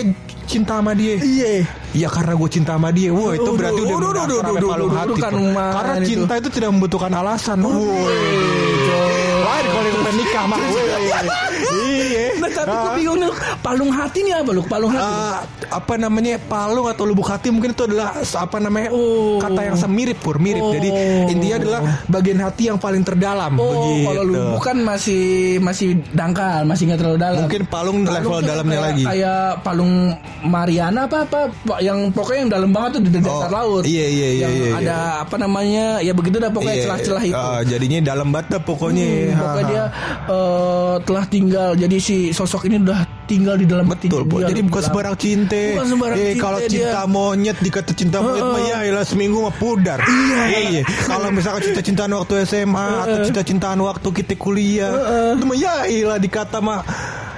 cinta 0.46 0.78
sama 0.78 0.94
dia? 0.94 1.16
Iya. 1.18 1.66
Ya 1.96 2.08
karena 2.08 2.34
gue 2.36 2.50
cinta 2.52 2.78
sama 2.78 2.90
dia. 2.92 3.10
Wah 3.10 3.34
itu 3.34 3.42
Udah, 3.44 3.56
berarti 3.58 3.82
udah 3.82 3.96
udah, 3.96 4.10
udah, 4.12 4.26
udah, 4.38 4.54
udah, 4.86 5.00
hati. 5.02 5.22
Karena 5.74 5.96
itu. 5.98 6.08
cinta 6.14 6.34
itu 6.38 6.50
tidak 6.54 6.70
membutuhkan 6.72 7.12
alasan. 7.12 7.58
Lain 7.66 9.15
kalau 9.68 9.88
yang 9.88 10.16
nikah 10.16 10.46
mah. 10.46 10.60
Iya. 11.76 12.24
Nah, 12.36 12.50
tapi 12.52 12.74
gue 12.74 12.92
bingung 12.96 13.18
nih, 13.18 13.32
palung 13.60 13.92
hati 13.92 14.20
nih 14.22 14.34
apa 14.36 14.52
lu? 14.52 14.62
Palung 14.64 14.92
hati. 14.92 15.06
Eh, 15.08 15.36
apa 15.72 15.94
namanya 15.96 16.36
palung 16.42 16.88
atau 16.88 17.04
lubuk 17.04 17.26
hati 17.26 17.50
mungkin 17.50 17.72
itu 17.72 17.84
adalah 17.84 18.14
apa 18.16 18.58
namanya 18.58 18.90
Oh. 18.92 19.38
kata 19.38 19.62
yang 19.64 19.76
semirip 19.76 20.18
pur 20.18 20.38
mirip 20.38 20.62
Oh. 20.62 20.72
jadi 20.72 20.90
intinya 21.28 21.56
adalah 21.58 21.80
bagian 22.06 22.40
hati 22.40 22.64
yang 22.66 22.78
paling 22.78 23.02
terdalam 23.02 23.56
Oh, 23.56 23.66
begitu 23.66 24.06
kalau 24.06 24.24
lu 24.24 24.36
bukan 24.54 24.78
masih 24.80 25.24
masih 25.60 25.90
dangkal, 26.12 26.64
masih 26.64 26.84
nggak 26.86 27.00
terlalu 27.00 27.18
dalam. 27.18 27.40
mungkin 27.42 27.62
palung 27.66 27.98
level 28.04 28.14
Palung 28.36 28.46
dalamnya 28.46 28.76
kayak, 28.76 28.88
lagi 28.88 29.04
Kayak 29.06 29.42
palung 29.62 29.94
Mariana 30.44 31.00
apa 31.04 31.18
apa 31.24 31.40
yang 31.80 32.00
pokoknya 32.10 32.40
yang 32.42 32.52
dalam 32.52 32.70
banget 32.72 32.90
tuh 32.92 33.02
di 33.02 33.10
dasar 33.16 33.48
Oh, 33.48 33.52
laut. 33.52 33.84
iya, 33.84 34.06
iya, 34.06 34.28
iya, 34.30 34.42
Yang 34.42 34.54
iya, 34.54 34.66
iya. 34.66 34.80
ada 34.80 34.96
apa 35.20 35.36
namanya? 35.36 35.86
Ya 36.00 36.14
begitu 36.14 36.38
dah 36.38 36.50
pokoknya 36.50 36.76
Iya, 36.76 36.84
celah-celah 36.86 37.24
itu. 37.26 37.36
eh, 37.36 37.62
jadinya 37.68 38.00
dalam 38.06 38.28
banget 38.30 38.62
pokoknya 38.62 39.06
Hmm, 39.06 39.38
Ha. 39.64 39.70
dia 39.70 39.84
eh, 40.28 40.96
telah 41.06 41.26
tinggal. 41.30 41.70
Jadi 41.76 41.98
si 42.02 42.18
sosok 42.32 42.68
ini 42.68 42.82
udah 42.82 43.00
tinggal 43.26 43.56
di 43.56 43.66
dalam 43.66 43.86
Betul, 43.88 44.26
Bu. 44.26 44.42
dia. 44.42 44.52
Jadi 44.54 44.62
bukan 44.66 44.82
Dalam- 44.82 44.88
sembarang 44.92 45.16
cinta. 45.18 45.64
Bukan 45.74 45.88
sembarang 45.88 46.18
eh, 46.18 46.26
cinta 46.26 46.44
kalau 46.44 46.60
dia. 46.60 46.70
cinta 46.70 47.00
monyet 47.08 47.58
dikata 47.62 47.92
cinta 47.96 48.18
monyet 48.22 48.44
mah 48.44 48.62
ya 48.84 49.02
seminggu 49.06 49.38
mah 49.42 49.56
pudar. 49.56 50.00
Iya. 50.46 50.82
Kalau 51.06 51.30
misalkan 51.32 51.62
cinta-cintaan 51.72 52.12
waktu 52.14 52.34
SMA 52.46 52.88
atau 53.02 53.18
cinta-cintaan 53.24 53.80
waktu 53.82 54.08
kita 54.12 54.34
kuliah, 54.36 54.92
itu 55.36 55.46
mah 55.46 55.58
ya 55.58 55.74
dikata 56.20 56.60
mah 56.60 56.82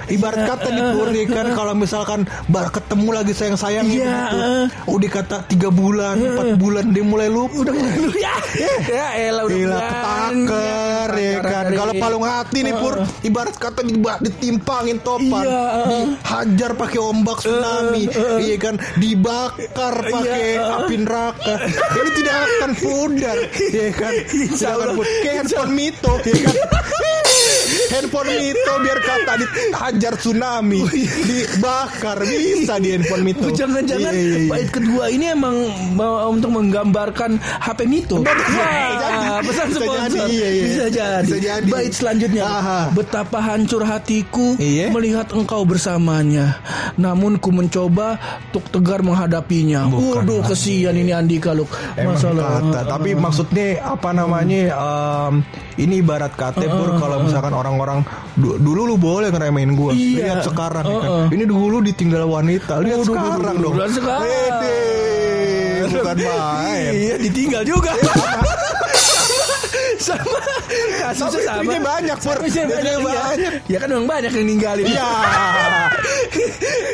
Ibarat 0.08 0.40
kata 0.48 0.68
nih 0.68 0.84
Pur, 0.96 1.08
ya 1.12 1.24
kan 1.28 1.46
kalau 1.58 1.72
misalkan 1.76 2.20
bar 2.48 2.72
ketemu 2.72 3.08
lagi 3.12 3.32
sayang-sayang 3.32 3.86
Iya, 3.88 4.00
gitu. 4.00 4.36
eh. 4.40 4.66
Udah 4.88 5.10
kata 5.12 5.36
tiga 5.46 5.68
bulan, 5.68 6.16
empat 6.16 6.48
bulan 6.56 6.84
dia 6.90 7.04
mulai 7.04 7.28
lupa. 7.28 7.54
Udah 7.64 7.72
mulai 7.72 7.92
dulu 7.96 8.16
ya. 8.26 8.34
Ya 8.88 9.06
elah 9.28 9.44
udah 9.44 9.56
Gila 9.58 9.78
ketaker 9.78 11.10
ya 11.14 11.32
kan? 11.40 11.64
Kalau 11.72 11.92
palung 11.96 12.24
hati 12.24 12.58
nih 12.64 12.74
Pur 12.76 12.94
Ibarat 13.22 13.56
kata 13.56 13.80
ditimpangin 14.20 14.98
topan. 15.04 15.44
Iya. 15.44 15.64
Dihajar 15.88 16.70
pakai 16.74 17.00
ombak 17.00 17.38
tsunami 17.42 18.08
Iya 18.40 18.56
kan? 18.56 18.74
Dibakar 18.96 19.94
pakai 20.08 20.46
Iya, 20.56 20.76
api 20.82 20.94
neraka. 20.98 21.54
Ini 21.68 22.10
tidak 22.16 22.36
akan 22.38 22.70
pudar 22.78 23.36
Iya 23.58 23.88
kan? 23.92 24.12
Tidak 24.28 24.70
akan 24.70 24.88
pudar. 24.96 25.08
Kayak 25.22 25.66
Mito 25.68 26.14
Iya 26.24 26.40
kan 26.44 26.54
Handphone 27.88 28.30
Mito 28.30 28.72
biar 28.78 28.98
kata 29.00 29.32
dihajar 29.38 30.12
tsunami 30.14 30.80
Dibakar 31.24 32.18
Bisa 32.20 32.76
di 32.76 32.92
handphone 32.92 33.24
Mito 33.24 33.44
Oh, 33.44 33.52
Jangan-jangan 33.52 34.12
Iya, 34.12 34.20
iya, 34.20 34.38
iya. 34.38 34.50
bait 34.50 34.68
kedua 34.68 35.04
ini 35.08 35.26
emang 35.28 35.56
untuk 36.28 36.50
menggambarkan 36.52 37.38
HP 37.38 37.80
Mito. 37.84 38.20
Wah, 38.20 39.40
pesan 39.40 39.68
Bisa 39.68 39.80
sponsor. 39.80 40.04
jadi, 40.10 40.20
iya, 40.28 40.48
iya. 40.48 40.64
Bisa 40.64 40.86
jadi. 40.88 41.24
Bisa 41.24 41.38
jadi. 41.40 41.68
Bait 41.68 41.92
selanjutnya. 41.92 42.44
Aha. 42.44 42.80
Betapa 42.92 43.38
hancur 43.40 43.82
hatiku 43.82 44.54
Iya. 44.58 44.90
melihat 44.90 45.32
engkau 45.32 45.64
bersamanya. 45.64 46.60
Namun 46.94 47.38
ku 47.38 47.50
mencoba 47.50 48.18
untuk 48.50 48.68
tegar 48.70 49.00
menghadapinya. 49.00 49.88
Bukan. 49.88 50.24
Waduh, 50.24 50.42
kesian 50.44 50.94
ini 50.94 51.10
Andika 51.10 51.52
lu. 51.52 51.64
Emang 51.94 52.18
kata, 52.18 52.80
tapi 52.86 53.14
maksudnya 53.14 53.80
apa 53.82 54.10
namanya? 54.12 54.60
em, 54.70 55.34
ini 55.76 56.00
ibarat 56.00 56.34
kata 56.34 56.66
Pur 56.68 56.96
kalau 56.96 57.22
misalkan 57.22 57.50
orang-orang 57.50 57.77
du- 58.34 58.58
dulu 58.58 58.80
lu 58.90 58.96
boleh 58.98 59.28
ngeremehin 59.30 59.72
gua. 59.78 59.92
Iya. 59.94 60.34
Lihat 60.34 60.40
sekarang 60.50 60.84
ya 60.84 60.96
kan. 60.98 61.10
Uh-uh. 61.10 61.26
Ini 61.30 61.44
dulu 61.46 61.78
ditinggal 61.82 62.22
wanita. 62.26 62.82
Lihat 62.82 63.06
sekarang 63.06 63.56
dong. 63.62 63.74
sekarang. 63.90 64.22
Bukan 65.88 66.16
main. 66.20 66.92
Iya, 66.92 67.14
ditinggal 67.16 67.62
juga. 67.64 67.92
sama 69.98 70.40
kasusnya 71.02 71.42
sama 71.58 71.74
banyak, 71.74 72.16
Pur. 72.22 72.38
Banyak, 72.38 72.70
iya. 72.70 72.96
banyak. 73.02 73.52
ya 73.66 73.78
kan 73.82 73.88
memang 73.90 74.06
banyak 74.06 74.30
yang 74.30 74.46
ninggalin 74.46 74.84
Iya. 74.86 75.10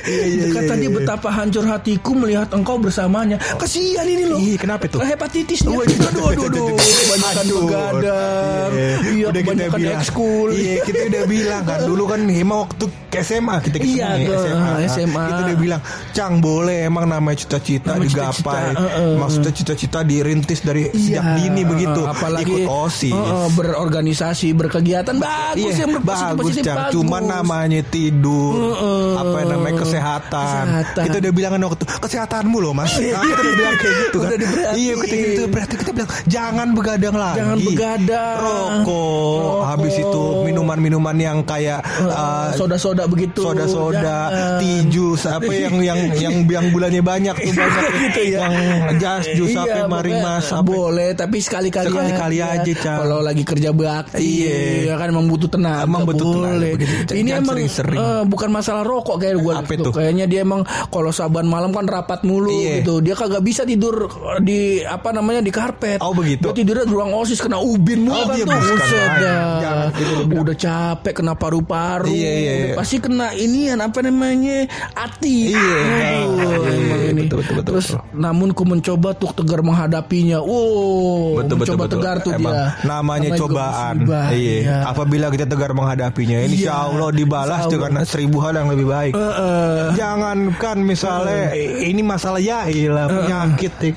Iya, 0.03 0.25
iya, 0.27 0.45
Kata 0.51 0.65
iya, 0.69 0.75
dia 0.77 0.85
iya. 0.85 0.91
betapa 0.93 1.29
hancur 1.31 1.65
hatiku 1.65 2.11
melihat 2.15 2.49
engkau 2.51 2.77
bersamanya. 2.77 3.37
Kasihan 3.55 4.03
ini 4.05 4.25
loh. 4.25 4.39
Iya, 4.39 4.57
kenapa 4.57 4.85
tuh? 4.87 5.01
Hepatitis 5.01 5.61
dia. 5.61 5.71
Waduh, 5.71 5.97
Aduh, 6.05 6.25
aduh, 6.29 6.45
aduh. 6.47 6.67
Kebanyakan 7.01 7.45
Aduh. 7.45 7.59
begadang. 7.63 8.71
Iya, 9.07 9.25
udah 9.27 9.43
kita 9.43 9.65
bilang. 9.71 10.01
ekskul. 10.01 10.49
Iya, 10.51 10.75
kita 10.83 11.03
udah 11.07 11.25
bilang 11.25 11.63
kan 11.63 11.81
dulu 11.89 12.05
kan 12.07 12.21
emang 12.25 12.59
waktu 12.65 12.85
ke 13.07 13.19
SMA 13.21 13.55
kita 13.61 13.77
ketemu 13.77 13.95
Iya, 13.95 14.09
nih, 14.13 14.27
ke- 14.27 14.37
SMA. 14.41 14.73
SMA. 14.89 15.25
Kita 15.25 15.41
udah 15.45 15.57
bilang, 15.57 15.81
"Cang, 16.11 16.35
boleh 16.37 16.79
emang 16.83 17.05
namanya 17.07 17.39
cita-cita 17.39 17.95
digapai. 17.95 18.75
Maksudnya 19.15 19.53
cita-cita 19.53 19.99
dirintis 20.03 20.61
dari 20.61 20.91
sejak 20.91 21.23
dini 21.37 21.63
begitu. 21.63 22.01
apalagi 22.05 22.43
Ikut 22.45 22.67
OSIS. 22.67 23.15
berorganisasi, 23.55 24.53
berkegiatan 24.53 25.15
bagus 25.15 25.73
Iya, 25.73 25.81
yang 25.81 25.91
berpositif 25.95 26.37
bagus, 26.37 26.55
Cang. 26.61 26.79
Cuman 26.91 27.23
namanya 27.25 27.81
tidur, 27.85 28.75
apa 29.15 29.37
yang 29.39 29.51
namanya 29.53 29.75
kesehatan. 29.85 30.65
Kesehatan. 30.65 31.03
Kita 31.05 31.17
udah 31.21 31.33
bilang 31.33 31.53
kan 31.53 31.63
waktu 31.65 31.85
kesehatanmu 31.95 32.57
loh, 32.59 32.73
Mas. 32.73 32.93
Nah, 32.95 33.23
kita 33.23 33.41
udah 33.41 33.55
bilang 33.55 33.77
kayak 33.77 33.95
gitu 34.01 34.17
kan. 34.19 34.29
Iya, 34.75 34.93
kita 34.97 35.15
gitu 35.15 35.43
berarti 35.47 35.75
kita 35.77 35.91
bilang 35.93 36.11
jangan 36.25 36.69
begadang 36.71 37.15
lagi. 37.15 37.37
Jangan 37.37 37.59
begadang. 37.61 38.37
Rokok, 38.37 38.83
Rokok. 38.85 39.61
habis 39.67 39.95
itu 39.97 40.23
minuman-minuman 40.45 41.17
yang 41.17 41.39
kayak 41.43 41.81
uh, 42.01 42.49
soda-soda 42.53 43.05
begitu. 43.05 43.41
soda-soda, 43.41 44.19
tijus, 44.59 45.25
apa 45.25 45.47
yang 45.47 45.77
yang 45.79 45.99
yang 46.15 46.35
yang 46.55 46.67
bulannya 46.71 47.01
banyak 47.01 47.37
tuh 47.37 47.53
banyak 47.53 47.85
gitu 48.03 48.21
ya. 48.31 48.43
Yang 48.85 48.97
jas 48.99 49.25
jus 49.31 49.51
Iya, 49.55 49.87
apa 49.87 49.87
marimas 49.89 50.47
boleh 50.57 51.13
tapi 51.13 51.39
sekali-kali 51.39 51.87
Sekali-kali 51.87 52.37
aja. 52.39 52.63
aja, 52.63 52.93
kalau 52.99 53.21
lagi 53.21 53.43
kerja 53.43 53.71
bakti 53.71 54.43
Iya. 54.43 54.57
ya 54.85 54.95
kan 54.97 55.07
emang 55.09 55.27
butuh 55.27 55.47
tenaga 55.47 55.85
Emang 55.85 56.03
butuh 56.03 56.27
tenaga, 56.27 56.49
boleh. 56.51 56.73
begitu. 56.75 57.11
Ini 57.13 57.31
emang 57.35 57.55
sering-sering. 57.55 57.99
eh, 57.99 58.23
bukan 58.25 58.49
masalah 58.51 58.83
rokok 58.83 59.17
kayak 59.17 59.37
gue 59.37 59.53
Apa 59.55 59.74
itu? 59.77 59.91
kayaknya 59.91 60.25
dia 60.25 60.41
emang 60.41 60.63
kalau 60.89 61.11
saban 61.11 61.45
malam 61.45 61.71
kan 61.71 61.85
rapat 61.85 62.23
mulu 62.23 62.51
Iya. 62.55 62.81
gitu 62.81 63.01
dia 63.01 63.15
kagak 63.15 63.41
bisa 63.41 63.63
tidur 63.63 64.07
di 64.41 64.55
apa 64.81 65.11
namanya 65.11 65.41
di 65.41 65.49
karpet 65.49 65.99
Oh, 65.99 66.13
begitu. 66.13 66.49
dia 66.49 66.57
tidurnya 66.57 66.85
di 66.85 66.93
ruang 66.93 67.13
osis 67.13 67.39
kena 67.39 67.57
ubin 67.57 68.03
mulu 68.03 68.15
Oh, 68.15 68.27
kan 68.27 68.37
iya, 68.37 68.45
tuh 68.45 68.53
Buset 68.55 69.11
dah. 69.17 69.43
Jangan, 69.57 69.89
kita 69.93 70.13
udah 70.37 70.57
capek 70.57 71.13
kena 71.15 71.33
paru-paru 71.35 72.09
Iya, 72.09 72.33
iya, 72.33 72.53
iya. 72.55 72.75
pasti 72.75 72.97
kena 72.99 73.33
inian 73.33 73.79
apa 73.79 73.99
namanya 74.01 74.65
hati 74.93 75.51
Iya. 75.51 75.79
Aduh, 76.15 76.33
Iya, 76.35 76.57
iya, 76.65 77.11
ini. 77.11 77.21
betul, 77.23 77.39
betul, 77.41 77.55
betul, 77.55 77.65
terus 77.65 77.87
betul. 77.91 78.01
namun 78.15 78.49
ku 78.51 78.63
mencoba 78.65 79.09
untuk 79.13 79.33
tegar 79.35 79.61
menghadapinya. 79.61 80.39
Wow, 80.39 81.41
Betul 81.41 81.57
betul 81.57 81.57
mencoba 81.59 81.85
betul. 81.85 81.93
tegar 81.95 82.17
tuh 82.21 82.33
Emang 82.33 82.55
dia. 82.55 82.67
Namanya, 82.85 83.29
juga 83.31 83.41
cobaan. 83.41 83.95
Iya. 84.31 84.77
Apabila 84.87 85.27
kita 85.29 85.45
tegar 85.45 85.71
menghadapinya, 85.73 86.39
ini 86.41 86.57
insya. 86.57 86.87
Allah 86.87 87.11
dibalas 87.11 87.63
dengan 87.67 88.03
seribu 88.05 88.39
hal 88.39 88.55
yang 88.55 88.69
lebih 88.69 88.87
baik. 88.87 89.13
Eh, 89.15 89.33
eh. 89.65 89.89
Jangankan 89.97 90.77
misalnya 90.85 91.57
ini 91.57 92.03
masalah 92.05 92.41
ya 92.41 92.69
ilah 92.69 93.09
penyakit 93.09 93.73
ya. 93.81 93.93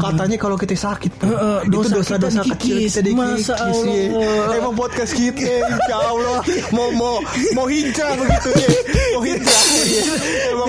Katanya 0.00 0.36
kalau 0.40 0.56
kita 0.56 0.72
sakit 0.74 1.12
eh, 1.20 1.60
itu 1.68 1.72
dosa 1.72 1.94
dosa-dosa 2.00 2.40
kita 2.42 2.54
kecil 2.56 2.76
kita 2.88 3.00
dikikis 3.04 3.46
Masa 3.48 3.54
ya. 3.54 3.64
Allah. 3.68 4.54
Emang 4.56 4.74
podcast 4.74 5.12
kita 5.12 5.52
Masya 5.68 5.96
Allah 5.96 6.40
Mau 6.72 6.88
mau 6.94 7.16
mau 7.54 7.66
hijrah 7.68 8.12
begitu 8.16 8.48
ya 8.54 8.68
Mau 9.14 9.22
hijrah 9.22 9.62
ya. 9.84 10.02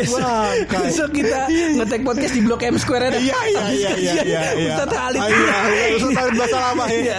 Besok 0.05 1.09
kita 1.11 1.39
ngetek 1.49 2.01
podcast 2.01 2.33
di 2.33 2.41
Blok 2.41 2.61
M 2.61 2.75
Square 2.75 3.03
ada. 3.07 3.17
Iya 3.17 3.37
iya 3.45 3.63
iya 3.67 3.91
iya 3.95 4.13
iya 4.21 4.41
iya. 4.53 4.73
Ustaz 4.75 4.91
Halid. 4.91 5.19
Ah, 5.19 5.29
Iya 5.65 5.85
Ustaz 5.97 6.13
Halid 6.13 6.35
bahasa 6.35 6.57
lama 6.59 6.83
ya 6.85 6.95
Iya. 6.95 7.15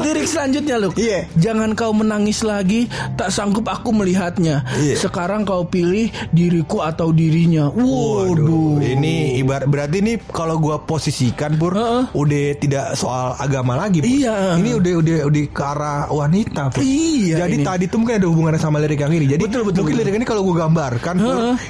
Lirik 0.00 0.26
selanjutnya 0.26 0.76
Luk 0.76 0.94
Iya. 0.96 1.20
Jangan 1.36 1.70
kau 1.72 1.92
menangis 1.92 2.40
lagi 2.40 2.86
Tak 3.14 3.30
sanggup 3.30 3.66
aku 3.66 3.92
melihatnya 3.92 4.64
Iya. 4.76 4.94
Sekarang 4.98 5.42
kau 5.42 5.64
pilih 5.64 6.08
diriku 6.30 6.80
atau 6.80 7.10
dirinya 7.10 7.68
Waduh 7.70 8.80
Ini 8.80 9.38
ibarat 9.38 9.66
berarti 9.66 9.98
nih 10.00 10.16
kalau 10.30 10.56
gua 10.56 10.80
posisikan 10.80 11.56
Pur 11.56 11.76
udah 12.10 12.44
tidak 12.56 12.94
soal 12.94 13.36
agama 13.36 13.76
lagi. 13.76 14.00
Iya. 14.00 14.56
Ini 14.58 14.70
udah 14.76 14.92
udah 14.98 15.16
udah 15.26 15.42
ke 15.50 15.62
arah 15.62 16.00
wanita. 16.08 16.62
Pur. 16.72 16.80
Iya, 16.82 17.46
Jadi 17.46 17.56
ini. 17.60 17.64
tadi 17.64 17.84
tuh 17.86 17.98
mungkin 18.00 18.16
ada 18.18 18.26
hubungannya 18.26 18.60
sama 18.60 18.78
lirik 18.78 19.00
yang 19.00 19.12
ini. 19.12 19.26
Jadi 19.28 19.42
Betul, 19.42 19.62
betul, 19.66 19.84
mungkin 19.84 19.96
lirik 20.00 20.14
ini 20.16 20.26
kalau 20.26 20.42
gua 20.42 20.66
gambarkan 20.66 21.14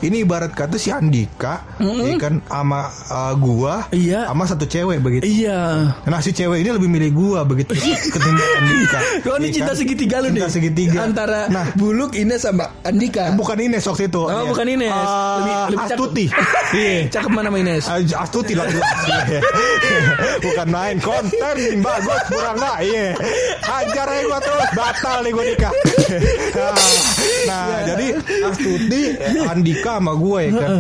ini 0.01 0.23
ibarat 0.23 0.53
kata 0.61 0.77
si 0.77 0.93
Andika 0.93 1.65
ya 1.81 2.15
kan 2.19 2.45
sama 2.45 2.81
uh, 3.09 3.33
gua 3.35 3.89
Iya. 3.89 4.29
sama 4.29 4.45
satu 4.45 4.65
cewek 4.65 5.01
begitu. 5.01 5.25
Iya 5.25 5.89
Nah 6.03 6.19
si 6.19 6.31
cewek 6.31 6.61
ini 6.61 6.71
lebih 6.71 6.85
milih 6.87 7.11
gua 7.11 7.41
begitu 7.43 7.73
ketimbang 7.73 8.51
Andika. 8.61 8.99
Oh 9.25 9.37
ini 9.37 9.49
Ya 9.49 9.55
cinta 9.57 9.73
kan? 9.73 9.79
segitiga 9.79 10.17
lu 10.19 10.29
nih 10.29 10.37
Cinta 10.37 10.51
segitiga. 10.51 10.99
Antara 11.03 11.41
Nah, 11.49 11.73
Buluk, 11.73 12.13
Ines 12.13 12.43
sama 12.43 12.69
Andika 12.83 13.33
bukan 13.33 13.57
Ines 13.59 13.83
waktu 13.83 14.07
itu. 14.07 14.21
Oh 14.21 14.45
bukan 14.47 14.67
Ines 14.69 14.93
Uh, 14.93 15.37
Lebih, 15.39 15.55
lebih. 15.71 15.79
Astuti. 15.81 16.25
Iya. 16.71 16.99
Cakep 17.11 17.33
mana 17.33 17.49
Ines 17.51 17.83
Aj- 17.83 18.15
Astuti 18.21 18.53
lah 18.53 18.63
Bukan 20.41 20.69
main 20.69 20.97
konten 20.97 21.57
Bagus 21.81 22.21
kurang 22.27 22.57
nggak 22.57 22.79
Iya 22.85 23.07
Hajar 23.61 24.07
aja 24.07 24.23
gua 24.23 24.39
terus 24.39 24.71
Batal 24.73 25.19
nih 25.21 25.33
gua 25.33 25.45
nikah 25.45 25.73
Nah 27.43 27.67
jadi 27.85 28.07
Astuti 28.45 29.03
Andika 29.43 29.99
sama 29.99 30.15
gue 30.15 30.41
ya 30.41 30.50
kan 30.53 30.73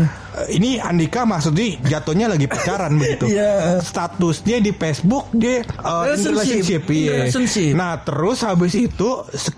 ini 0.49 0.79
Andika 0.79 1.23
maksudnya 1.23 1.75
jatuhnya 1.83 2.27
lagi 2.27 2.47
pacaran 2.47 2.97
begitu. 3.01 3.29
Iya. 3.29 3.79
Statusnya 3.79 4.59
di 4.59 4.73
Facebook 4.73 5.29
dia 5.31 5.61
uh, 5.79 6.07
Relationship. 6.07 6.33
relationship, 6.33 6.83
iya. 6.89 7.11
Relationship. 7.27 7.73
Nah 7.75 7.93
terus 8.01 8.39
habis 8.41 8.73
itu 8.73 9.09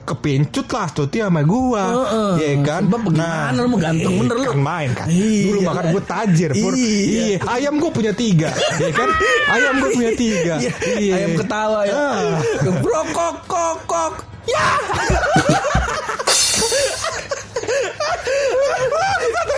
kepincut 0.02 0.66
lah 0.68 0.84
Astuti 0.84 1.20
sama 1.20 1.44
gua, 1.44 1.84
Heeh. 1.86 2.32
ya 2.40 2.52
kan. 2.64 2.82
Sebab 2.88 3.00
bagaimana 3.04 3.58
lu 3.58 3.68
mau 3.68 3.78
ganteng 3.78 4.12
eh, 4.12 4.18
bener 4.18 4.36
lu. 4.36 4.44
kan 4.48 4.58
main 4.58 4.90
kan. 4.92 5.06
Iya. 5.06 5.42
Dulu 5.46 5.60
makan 5.62 5.84
gue 5.88 6.02
tajir, 6.02 6.50
Pur. 6.56 6.72
Iya. 6.72 6.98
Iya. 7.12 7.36
Ayam 7.46 7.74
gue 7.78 7.90
punya 7.92 8.12
tiga, 8.12 8.50
ya 8.76 8.90
kan? 8.90 9.08
Ayam 9.52 9.74
gue 9.78 9.90
punya 9.92 10.12
tiga. 10.12 10.54
Iya, 10.58 11.12
Ayam 11.14 11.32
ketawa 11.38 11.80
ya 11.84 11.94
Ah. 11.94 12.40
Brokok 12.82 13.36
kok 13.46 13.76
kok 13.86 14.12
Ya 14.42 14.66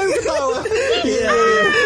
Ayam 0.05 0.11
ketawa. 0.15 0.59
Iya. 1.05 1.31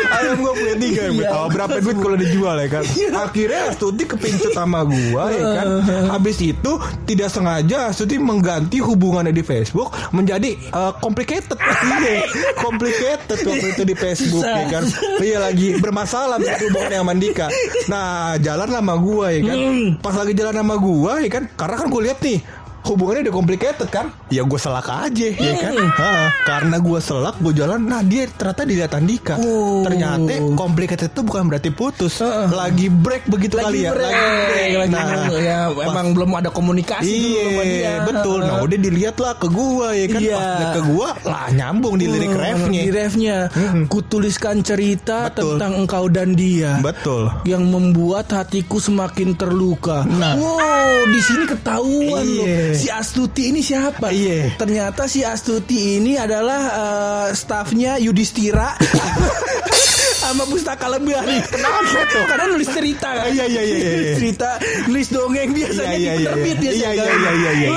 Ayam 0.08 0.34
gue 0.36 0.52
punya 0.52 0.74
tiga 0.76 1.00
yang 1.06 1.14
Iya. 1.14 1.22
ketawa. 1.24 1.46
Berapa 1.48 1.74
duit 1.78 1.98
kalau 1.98 2.16
dijual 2.16 2.56
ya 2.58 2.68
kan? 2.68 2.84
Akhirnya 3.14 3.60
Astuti 3.68 4.02
kepincut 4.04 4.52
sama 4.52 4.82
gua 4.82 5.24
ya 5.30 5.44
kan. 5.54 5.66
Habis 6.14 6.38
itu 6.40 6.72
tidak 7.04 7.28
sengaja 7.30 7.78
Astuti 7.88 8.18
mengganti 8.18 8.78
hubungannya 8.78 9.30
di 9.30 9.42
Facebook 9.42 9.94
menjadi 10.10 10.58
uh, 10.72 10.90
complicated. 10.98 11.54
Iya. 11.54 12.26
Complicated 12.64 13.38
waktu 13.38 13.66
itu 13.70 13.82
di 13.84 13.94
Facebook 13.94 14.42
ya 14.42 14.66
kan. 14.68 14.84
Iya 15.18 15.38
lagi 15.40 15.78
bermasalah 15.78 16.36
hubungannya 16.40 16.98
sama 16.98 17.12
Andika. 17.12 17.46
Nah, 17.86 18.34
jalan 18.38 18.68
sama 18.68 18.94
gua 18.98 19.30
ya 19.30 19.40
kan. 19.46 19.58
Pas 20.02 20.14
lagi 20.14 20.34
jalan 20.34 20.54
sama 20.56 20.74
gua 20.76 21.12
ya 21.22 21.30
kan. 21.30 21.44
Karena 21.54 21.74
kan 21.76 21.86
gue 21.88 22.02
lihat 22.02 22.18
nih 22.20 22.38
hubungannya 22.84 23.28
udah 23.28 23.34
complicated 23.34 23.88
kan? 23.90 24.10
Ya 24.28 24.44
gue 24.44 24.60
selak 24.60 24.86
aja. 24.86 25.28
Ya 25.34 25.52
kan? 25.58 25.74
Ha, 25.76 26.12
karena 26.44 26.76
gue 26.78 26.98
selak 26.98 27.36
gue 27.38 27.52
jalan 27.52 27.84
nah 27.84 28.00
dia 28.00 28.28
ternyata 28.28 28.62
dilihat 28.64 28.92
Andika. 28.94 29.36
Oh. 29.38 29.80
ternyata 29.84 30.34
complicated 30.54 31.10
itu 31.10 31.20
bukan 31.22 31.48
berarti 31.48 31.70
putus. 31.70 32.20
Lagi 32.48 32.90
break 32.90 33.28
begitu 33.28 33.56
kali 33.56 33.86
ya. 33.86 33.92
break, 33.92 34.72
lagi 34.76 34.92
nah 34.92 35.30
ya 35.38 35.58
emang 35.70 36.12
belum 36.12 36.30
ada 36.34 36.50
komunikasi 36.50 37.08
dulu 37.08 37.38
sama 37.38 37.62
dia. 37.64 37.78
Iya 37.78 37.92
betul. 38.04 38.38
Nah 38.42 38.56
udah 38.62 38.78
dilihat 38.78 39.16
lah 39.18 39.32
ke 39.36 39.48
gua 39.48 39.88
ya 39.94 40.06
kan? 40.08 40.20
Iya. 40.20 40.36
Pas 40.38 40.68
ke 40.74 40.82
gua 40.84 41.08
Lah 41.24 41.46
nyambung 41.52 41.96
di 41.98 42.06
lirik 42.08 42.32
refnya. 42.32 42.82
Di 42.84 42.90
refnya. 42.92 43.36
Kutuliskan 43.88 44.60
cerita 44.62 45.28
Betul. 45.30 45.56
tentang 45.56 45.72
engkau 45.84 46.04
dan 46.08 46.32
dia. 46.34 46.78
Betul. 46.80 47.30
Yang 47.44 47.64
membuat 47.68 48.26
hatiku 48.32 48.78
semakin 48.78 49.34
terluka. 49.34 50.04
Nah. 50.08 50.34
Wow, 50.38 51.08
di 51.10 51.20
sini 51.20 51.44
ketahuan 51.44 52.24
Iya. 52.24 52.36
loh. 52.38 52.46
Si 52.74 52.88
Astuti 52.90 53.52
ini 53.52 53.60
siapa? 53.60 54.10
Iya. 54.10 54.56
Ternyata 54.58 55.06
si 55.06 55.24
Astuti 55.24 56.00
ini 56.00 56.16
adalah 56.16 56.60
eh, 56.68 57.26
stafnya 57.36 57.96
Yudhistira. 58.00 58.74
sama 60.28 60.44
pustaka 60.44 60.86
lebari. 60.88 61.38
Kenapa 61.48 61.80
tuh? 62.06 62.24
Karena 62.28 62.44
nulis 62.48 62.68
cerita 62.68 63.08
kan. 63.10 63.28
Iya, 63.28 63.44
iya, 63.44 63.62
iya, 63.62 63.76
iya, 63.78 63.92
iya. 63.96 64.12
cerita 64.16 64.48
nulis 64.86 65.08
dongeng 65.08 65.50
biasanya 65.52 65.88
Iya, 65.88 65.94
di 65.94 65.98
iya, 65.98 66.12
iya, 66.12 66.28
penerbit 66.28 66.56
iya. 66.58 66.68
ya. 66.68 66.72
Iya, 66.72 66.90
iya, 66.92 67.04
iya, 67.08 67.30
iya, 67.32 67.50
iya. 67.54 67.70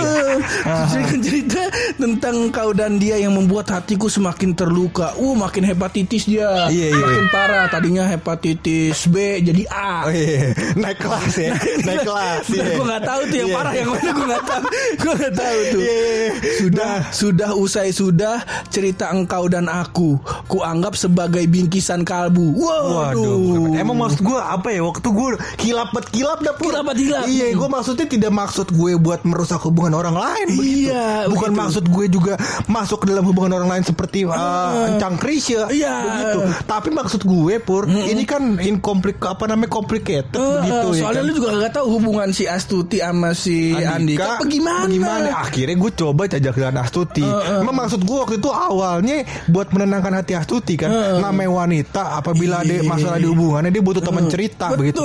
cerita, 0.92 1.16
cerita 1.22 1.62
tentang 1.96 2.36
kau 2.50 2.72
dan 2.72 2.98
dia 2.98 3.16
yang 3.16 3.34
membuat 3.34 3.72
hatiku 3.72 4.08
semakin 4.08 4.52
terluka. 4.52 5.16
Uh, 5.16 5.34
makin 5.34 5.64
hepatitis 5.64 6.28
dia. 6.28 6.68
Iya, 6.68 6.88
iya. 6.92 7.00
Makin 7.00 7.26
parah. 7.30 7.66
Tadinya 7.72 8.04
hepatitis 8.06 9.08
B 9.08 9.16
jadi 9.42 9.64
A. 9.72 10.08
Oh, 10.08 10.14
iya. 10.14 10.52
Naik 10.76 10.98
kelas 11.00 11.34
ya 11.36 11.54
Naik 11.84 12.04
kelas 12.04 12.44
Nah, 12.52 12.58
iya. 12.58 12.76
gue 12.76 12.86
nggak 12.86 13.04
tahu 13.06 13.22
tuh 13.24 13.38
yang 13.38 13.50
Iya. 13.52 13.56
parah 13.56 13.74
yang 13.74 13.90
mana 13.90 14.10
gue 14.12 14.26
nggak 14.28 14.46
tahu. 14.46 14.64
Gue 14.98 15.14
nggak 15.16 15.34
tahu 15.36 15.58
tuh. 15.72 15.82
Iya, 15.82 15.94
iya, 15.94 16.12
iya. 16.12 16.32
Sudah 16.60 16.92
sudah 17.12 17.50
usai 17.54 17.90
sudah 17.92 18.36
cerita 18.68 19.06
engkau 19.12 19.46
dan 19.48 19.66
aku. 19.68 20.18
Kuanggap 20.48 20.94
sebagai 20.96 21.44
bingkisan 21.46 22.02
kalbu. 22.02 22.41
Waduh. 22.52 22.90
Waduh, 22.92 23.78
emang 23.78 23.98
maksud 23.98 24.22
gue 24.22 24.40
apa 24.40 24.68
ya? 24.70 24.82
Waktu 24.82 25.08
gue 25.08 25.28
kilap 25.58 25.90
bet 25.92 26.08
kilap 26.10 26.40
dah 26.42 26.56
Pur. 26.56 26.74
Kilap 26.74 26.94
kilap. 26.94 27.26
Iya, 27.26 27.54
gue 27.54 27.68
maksudnya 27.68 28.06
tidak 28.06 28.32
maksud 28.32 28.68
gue 28.70 28.92
buat 28.98 29.22
merusak 29.24 29.62
hubungan 29.62 29.94
orang 29.94 30.16
lain. 30.16 30.48
begitu. 30.52 30.90
Iya, 30.92 31.30
bukan 31.30 31.52
begitu. 31.52 31.62
maksud 31.62 31.84
gue 31.88 32.06
juga 32.10 32.34
masuk 32.66 33.04
ke 33.04 33.06
dalam 33.08 33.24
hubungan 33.24 33.52
orang 33.56 33.70
lain 33.78 33.84
seperti 33.86 34.26
uh, 34.26 34.90
encang 34.90 35.16
Krisya. 35.16 35.70
Iya. 35.70 35.94
begitu. 36.02 36.40
Tapi 36.66 36.90
maksud 36.90 37.22
gue 37.24 37.54
Pur, 37.62 37.86
ini 37.86 38.24
kan 38.26 38.58
incomplik 38.58 39.22
apa 39.22 39.46
namanya 39.46 39.70
complicated 39.70 40.34
Eh, 40.34 40.54
begitu 40.62 40.88
eh, 40.88 40.94
ya. 40.98 41.00
soalnya 41.06 41.22
kan? 41.22 41.28
lu 41.30 41.34
juga 41.34 41.50
gak 41.60 41.74
tahu 41.76 41.88
hubungan 42.00 42.30
si 42.32 42.44
Astuti 42.46 42.98
sama 43.00 43.32
si 43.34 43.72
Andika, 43.76 44.40
apa 44.40 44.46
gimana? 44.46 44.88
Bagaimana? 44.88 45.28
Akhirnya 45.44 45.76
gue 45.76 45.92
coba 45.94 46.22
jajak 46.26 46.56
jalan 46.56 46.78
Astuti. 46.78 47.24
Emang 47.24 47.76
maksud 47.76 48.02
gue 48.02 48.18
waktu 48.18 48.36
itu 48.38 48.50
awalnya 48.50 49.22
buat 49.48 49.70
menenangkan 49.72 50.14
hati 50.18 50.34
Astuti 50.34 50.76
kan. 50.76 50.90
Namanya 51.20 51.52
wanita 51.52 52.02
apabila 52.32 52.56
ada 52.60 52.74
Iya. 52.74 52.84
masalah 52.84 53.17
di 53.17 53.28
hubungannya 53.28 53.70
dia 53.70 53.84
butuh 53.84 54.02
teman 54.02 54.24
cerita 54.26 54.65
Betul. 54.67 54.80
begitu. 54.80 55.02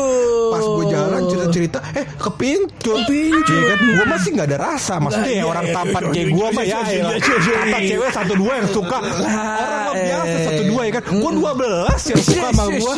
Pas 0.47 0.63
gue 0.63 0.85
jalan 0.87 1.21
cerita-cerita, 1.27 1.79
eh 1.93 2.05
kepincut. 2.17 2.99
Kepincut. 3.03 3.51
Iya 3.51 3.63
kan? 3.67 3.79
Gue 3.83 4.07
masih 4.07 4.31
nggak 4.33 4.47
ada 4.47 4.59
rasa. 4.63 4.95
Maksudnya 4.97 5.27
Lah, 5.27 5.35
ya 5.35 5.37
iya, 5.37 5.45
orang 5.45 5.67
iya, 5.67 5.75
tampan 5.75 6.03
kayak 6.07 6.29
gue 6.31 6.47
mah 6.49 6.65
ya. 6.65 6.79
Kata 7.19 7.79
cewek 7.83 8.11
satu 8.15 8.33
dua 8.35 8.53
yang 8.57 8.69
suka. 8.71 8.97
Orang 8.97 9.19
mah 9.19 9.93
eh. 9.93 10.05
biasa 10.07 10.37
satu 10.47 10.63
dua 10.65 10.83
ya 10.83 10.93
kan. 10.95 11.03
Gue 11.11 11.33
dua 11.35 11.51
belas 11.53 12.01
yang 12.07 12.23
suka 12.23 12.47
sama 12.55 12.65
gue. 12.71 12.95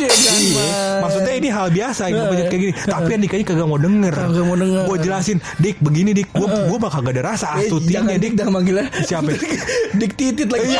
Maksudnya 0.99 1.33
ini 1.35 1.49
hal 1.49 1.67
biasa 1.69 2.01
yang 2.07 2.17
kayak 2.29 2.49
gini. 2.53 2.73
Tapi 2.77 3.11
Andikanya 3.11 3.45
kagak 3.45 3.67
mau 3.67 3.79
denger. 3.79 4.13
Kagak 4.13 4.45
mau 4.45 4.55
denger. 4.55 4.83
Gue 4.85 4.97
jelasin, 4.99 5.37
Dik 5.57 5.77
begini 5.81 6.11
Dik, 6.13 6.29
gue 6.31 6.47
gue 6.47 6.77
bakal 6.77 7.01
gak 7.01 7.13
ada 7.17 7.23
rasa 7.25 7.45
Eh, 7.57 7.65
astutinya 7.65 8.13
Dik. 8.13 8.33
dah 8.35 8.47
manggilnya 8.47 8.85
Siapa? 9.03 9.29
Dik 9.99 10.11
titit 10.13 10.47
lagi 10.47 10.69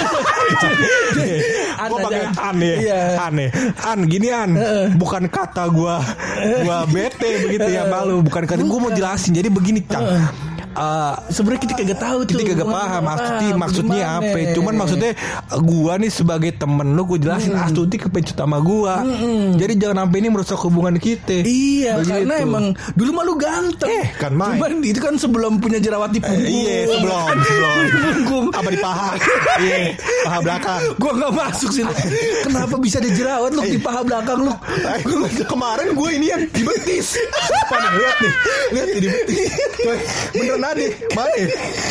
Gue 1.80 1.98
pakai 2.00 2.22
an 2.36 2.58
ya, 2.60 3.26
an 3.26 3.36
ya, 3.40 3.52
an 3.88 4.00
gini 4.12 4.28
an, 4.28 4.52
bukan 5.00 5.32
kata 5.32 5.72
gue, 5.72 5.96
gue 6.66 6.78
bete 6.92 7.30
begitu 7.48 7.70
ya 7.72 7.88
malu, 7.88 8.20
bukan 8.20 8.44
kata 8.44 8.60
gue 8.60 8.80
mau 8.80 8.92
jelasin. 8.92 9.32
Jadi 9.32 9.48
begini 9.48 9.80
cang, 9.88 10.04
Eh, 10.70 11.16
Sebenarnya 11.30 11.62
kita 11.62 11.74
kagak 11.76 11.98
tahu 11.98 12.20
tuh 12.24 12.34
kita 12.36 12.54
kagak 12.54 12.70
paham 12.70 13.04
Astuti 13.08 13.48
maksudnya 13.52 14.06
apa 14.16 14.38
cuman 14.54 14.74
maksudnya 14.76 15.12
gua 15.60 15.94
nih 15.96 16.10
sebagai 16.10 16.52
temen 16.54 16.94
lu 16.94 17.04
gue 17.06 17.20
jelasin 17.20 17.54
Astuti 17.54 17.98
kepencut 17.98 18.34
sama 18.34 18.58
gua 18.60 19.02
jadi 19.56 19.74
jangan 19.76 20.06
sampai 20.06 20.18
ini 20.20 20.30
merusak 20.30 20.60
hubungan 20.60 20.96
kita 20.96 21.42
Iya, 21.42 21.98
Begitu. 21.98 22.12
karena 22.22 22.36
emang 22.40 22.66
dulu 22.94 23.12
malu 23.12 23.34
ganteng. 23.34 23.90
Eh, 23.90 24.08
kan 24.14 24.32
main. 24.32 24.56
Cuman 24.56 24.72
itu 24.82 25.00
kan 25.00 25.14
sebelum 25.16 25.58
punya 25.58 25.78
jerawat 25.78 26.10
di 26.10 26.20
punggung. 26.20 26.46
iya, 26.46 26.86
sebelum, 26.86 27.28
sebelum. 27.40 27.74
Punggung. 27.90 28.46
apa 28.52 28.70
di 28.70 28.80
paha. 28.80 29.10
Iya, 29.58 29.78
paha 30.24 30.38
belakang. 30.40 30.80
Gua 30.96 31.12
nggak 31.16 31.34
masuk 31.34 31.70
sih. 31.72 31.84
Kenapa 32.44 32.76
bisa 32.78 33.00
ada 33.00 33.10
jerawat 33.10 33.52
lu 33.52 33.62
di 33.64 33.80
paha 33.80 34.02
belakang 34.04 34.40
lu? 34.44 34.54
Eh, 34.86 35.02
Kemarin 35.42 35.88
gue 35.92 36.10
ini 36.14 36.28
yang 36.28 36.42
di 36.46 36.62
betis. 36.62 37.18
Apa 37.66 37.76
nih? 37.76 37.92
Lihat 37.98 38.18
nih. 38.20 38.34
Lihat 38.70 38.88
di 38.88 39.00
betis. 39.02 39.40
Coy, 39.80 39.98
ada. 40.64 40.86
Mana? 41.16 41.32
ya? 41.36 41.48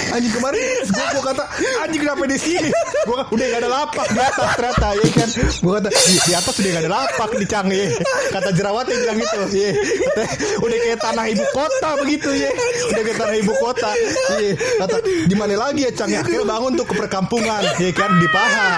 Anjing 0.09 0.33
kemarin 0.33 0.61
gue 0.89 1.05
gua 1.13 1.23
kata 1.29 1.45
anjing 1.85 2.01
kenapa 2.03 2.23
di 2.25 2.39
sini? 2.39 2.71
Gue 3.05 3.17
udah 3.29 3.47
gak 3.49 3.61
ada 3.61 3.71
lapak 3.71 4.07
di 4.09 4.21
atas 4.21 4.49
ternyata 4.57 4.89
ya 4.95 5.07
kan. 5.15 5.29
Gue 5.59 5.73
kata 5.79 5.89
di, 5.91 6.15
di 6.19 6.33
atas 6.33 6.55
udah 6.55 6.71
gak 6.71 6.83
ada 6.83 6.91
lapak 6.91 7.31
di 7.37 7.47
cang 7.47 7.69
ya. 7.69 7.87
Kata 8.33 8.49
jerawatnya 8.53 8.95
bilang 8.99 9.19
gitu. 9.19 9.37
Ya. 9.55 9.71
Kata, 9.73 10.23
udah 10.61 10.79
kayak 10.79 10.99
tanah 11.01 11.25
ibu 11.29 11.45
kota 11.53 11.91
begitu 12.01 12.29
ya. 12.35 12.51
Udah 12.89 13.03
kayak 13.03 13.19
tanah 13.19 13.37
ibu 13.37 13.53
kota. 13.59 13.91
Iya. 14.39 14.53
Kata 14.79 14.97
di 15.05 15.35
mana 15.37 15.55
lagi 15.57 15.81
ya 15.85 15.93
cang? 15.93 16.09
Akhirnya 16.11 16.45
bangun 16.45 16.73
tuh 16.77 16.87
ke 16.89 16.95
perkampungan 16.97 17.63
ya 17.79 17.91
kan 17.93 18.11
di 18.17 18.29
paha. 18.29 18.71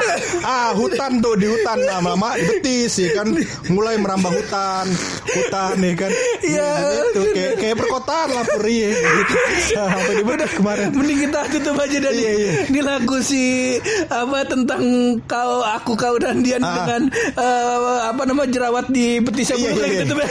Ah 0.42 0.68
hutan 0.74 1.18
tuh 1.18 1.34
di 1.34 1.46
hutan 1.46 1.78
lama-lama 1.84 2.34
di 2.36 2.44
betis 2.46 2.98
ya 2.98 3.08
kan 3.14 3.26
mulai 3.68 3.96
merambah 3.96 4.30
hutan 4.30 4.86
hutan 5.26 5.76
ya 5.78 5.94
kan 5.96 6.10
Iya. 6.40 6.70
itu 7.10 7.20
kayak 7.32 7.52
kayak 7.60 7.76
perkotaan 7.78 8.28
lah 8.32 8.44
puri 8.46 8.76
ya 8.82 8.90
gitu. 8.94 9.34
Sampai 9.86 10.14
di 10.14 10.24
betis 10.24 10.52
kemarin 10.52 10.86
Mending 10.98 11.18
kita 11.22 11.40
tutup 11.48 11.76
aja 11.76 11.98
dan 11.98 12.12
Iya, 12.12 12.30
iya. 12.32 12.52
ini 12.68 12.80
lagu 12.80 13.16
si 13.20 13.76
apa 14.06 14.44
tentang 14.44 14.82
kau 15.24 15.62
aku 15.62 15.92
kau 15.94 16.16
dan 16.16 16.42
Dian 16.42 16.60
Ah. 16.60 16.74
dengan 16.76 17.02
eh, 17.14 17.76
apa 18.04 18.22
nama 18.24 18.44
jerawat 18.44 18.90
di 18.90 19.18
betisnya 19.18 19.56
Iya, 19.56 19.70
iya, 19.70 19.74
kita 19.74 20.02
tutup 20.04 20.18
ya. 20.18 20.28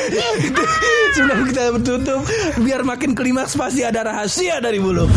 Sebelum 1.15 1.39
kita 1.47 1.61
tutup 1.79 2.21
biar 2.59 2.81
makin 2.83 3.11
klimaks 3.13 3.55
pasti 3.55 3.81
ada 3.81 4.03
rahasia 4.03 4.59
dari 4.59 4.77
bulu. 4.77 5.07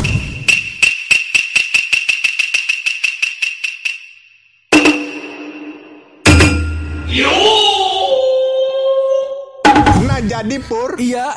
nah 10.03 10.18
jadi 10.21 10.57
pur 10.61 10.99
Iya. 10.99 11.33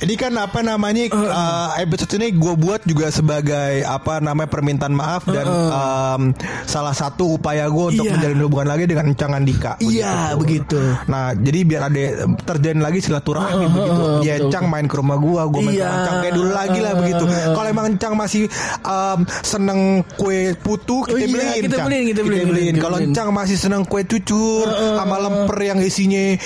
Ini 0.00 0.16
kan 0.16 0.32
apa 0.34 0.64
namanya 0.64 1.12
uh, 1.12 1.76
episode 1.76 2.16
ini 2.16 2.32
gue 2.32 2.54
buat 2.56 2.80
juga 2.82 3.12
sebagai 3.12 3.84
apa 3.84 4.16
namanya 4.16 4.48
permintaan 4.48 4.90
maaf 4.90 5.28
dan 5.28 5.44
um, 5.44 6.22
salah 6.64 6.92
satu 6.92 7.36
upaya 7.36 7.68
gue 7.68 7.84
untuk 7.92 8.08
Iya. 8.08 8.16
menjalin 8.16 8.40
hubungan 8.40 8.64
lagi 8.66 8.88
dengan 8.88 9.12
Encang 9.12 9.36
Andika. 9.36 9.76
Iya, 9.76 10.32
begitu. 10.34 10.80
Nah 11.04 11.36
jadi 11.36 11.60
biar 11.62 11.82
ada 11.84 12.00
terjalin 12.40 12.80
lagi 12.80 12.98
silaturahmi 12.98 13.60
begitu. 13.68 13.92
Ya 14.22 14.40
betul. 14.40 14.48
Encang 14.48 14.64
main 14.66 14.86
ke 14.86 14.96
rumah 14.96 15.16
gue, 15.16 15.42
gue 15.46 15.60
main 15.60 15.68
ke 15.68 15.76
Iya. 15.76 15.84
rumah 15.84 15.98
Encang 16.00 16.16
kayak 16.18 16.34
dulu 16.34 16.50
lagi 16.50 16.78
lah 16.80 16.92
begitu. 16.96 17.24
Kalau 17.28 17.68
emang 17.68 17.86
Encang 17.90 18.14
masih 18.16 18.42
um, 18.82 19.18
seneng 19.42 19.80
kue 20.16 20.56
putu 20.56 21.04
kita 21.04 21.12
Oh 21.12 21.18
iya, 21.18 21.28
beliin. 21.28 21.62
kita 21.62 21.76
beliin, 21.78 22.04
kita 22.08 22.20
beliin, 22.24 22.46
kita 22.72 22.80
Kalau 22.80 22.96
beliin. 22.96 23.12
Encang 23.12 23.28
masih 23.36 23.56
seneng 23.58 23.84
kue 23.84 24.00
cucur 24.02 24.64
sama 24.96 25.20
lemper 25.20 25.58
yang 25.60 25.78
isinya 25.78 26.40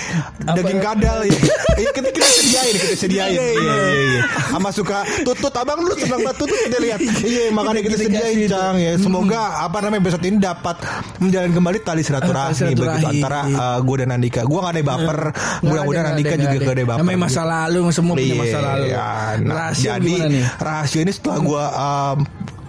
daging 0.51 0.83
kadal 0.83 1.23
ya. 1.23 1.31
Iya, 1.75 1.89
kita 1.95 2.09
kita 2.11 2.27
sediain, 2.27 2.75
kita 2.75 2.95
sediain. 2.99 3.43
Iya, 3.45 3.61
Iya, 3.61 3.75
iya. 3.75 3.85
iya, 3.85 4.01
iya. 4.01 4.23
Sama 4.55 4.69
suka 4.71 4.97
tutut 5.27 5.51
abang 5.51 5.79
lu 5.83 5.93
senang 5.99 6.21
banget 6.23 6.37
tutut 6.39 6.57
kita 6.57 6.79
lihat. 6.79 6.99
Iya, 7.03 7.43
makanya 7.51 7.81
kita 7.83 7.95
sediain. 7.99 8.37
Cang 8.47 8.75
ya. 8.79 8.91
Semoga 8.97 9.41
apa 9.61 9.77
namanya 9.83 10.01
besok 10.07 10.21
ini 10.23 10.37
dapat 10.39 10.79
menjalin 11.19 11.51
kembali 11.51 11.77
tali 11.83 12.01
silaturahmi 12.01 12.73
begitu 12.73 13.05
antara 13.05 13.39
uh, 13.45 13.77
gue 13.83 13.95
dan 13.99 14.09
Andika. 14.15 14.41
Gue 14.47 14.59
gak 14.63 14.73
ada 14.75 14.81
baper. 14.81 15.19
Mudah-mudahan 15.61 16.07
Andika 16.15 16.35
juga 16.39 16.57
gak 16.63 16.75
ada 16.75 16.83
baper. 16.87 17.01
Namanya 17.03 17.19
masa 17.19 17.41
lalu, 17.43 17.79
semua 17.91 18.13
punya 18.15 18.35
masa 18.39 18.59
lalu. 18.63 18.85
Iya, 18.89 19.07
nah, 19.43 19.53
Rahasia 19.55 19.91
jadi 19.95 20.15
rahasia 20.59 21.01
ini 21.03 21.11
setelah 21.13 21.39
gue 21.41 21.63
um, 21.63 22.17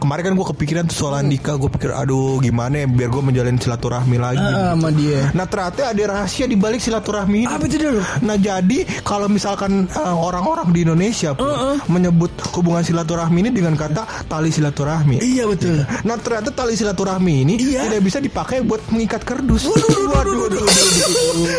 kemarin 0.06 0.22
kan 0.30 0.34
gue 0.38 0.46
kepikiran 0.54 0.82
tuh 0.86 0.94
soal 1.02 1.18
Andika, 1.18 1.58
gue 1.58 1.66
pikir 1.66 1.90
aduh 1.90 2.38
gimana 2.38 2.78
ya 2.78 2.86
biar 2.86 3.10
gue 3.10 3.22
menjalin 3.26 3.58
silaturahmi 3.58 4.22
lagi. 4.22 4.38
Ah, 4.38 4.78
sama 4.78 4.94
dia. 4.94 5.34
Nah 5.34 5.50
ternyata 5.50 5.90
ada 5.90 6.02
rahasia 6.14 6.46
di 6.46 6.54
balik 6.54 6.78
silaturahmi 6.78 7.42
ini. 7.42 7.50
Apa 7.50 7.66
itu 7.66 7.74
dulu? 7.82 7.98
Nah 8.22 8.38
jadi 8.38 8.86
kalau 9.02 9.26
misalkan 9.26 9.90
uh, 9.90 10.14
orang-orang 10.14 10.70
di 10.70 10.86
Indonesia 10.86 11.34
pun 11.34 11.50
menyebut 11.90 12.30
hubungan 12.54 12.86
silaturahmi 12.86 13.42
ini 13.42 13.50
dengan 13.50 13.74
kata 13.74 14.30
tali 14.30 14.54
silaturahmi. 14.54 15.18
Iya 15.26 15.50
betul. 15.50 15.82
Nah 16.06 16.14
ternyata 16.22 16.54
tali 16.54 16.78
silaturahmi 16.78 17.34
ini 17.42 17.54
Iya. 17.58 17.90
tidak 17.90 18.02
bisa 18.06 18.18
dipakai 18.22 18.62
buat 18.62 18.86
mengikat 18.94 19.26
kerdus. 19.26 19.66
Waduh, 19.66 20.38
waduh. 20.38 20.62
Iya, 20.62 21.58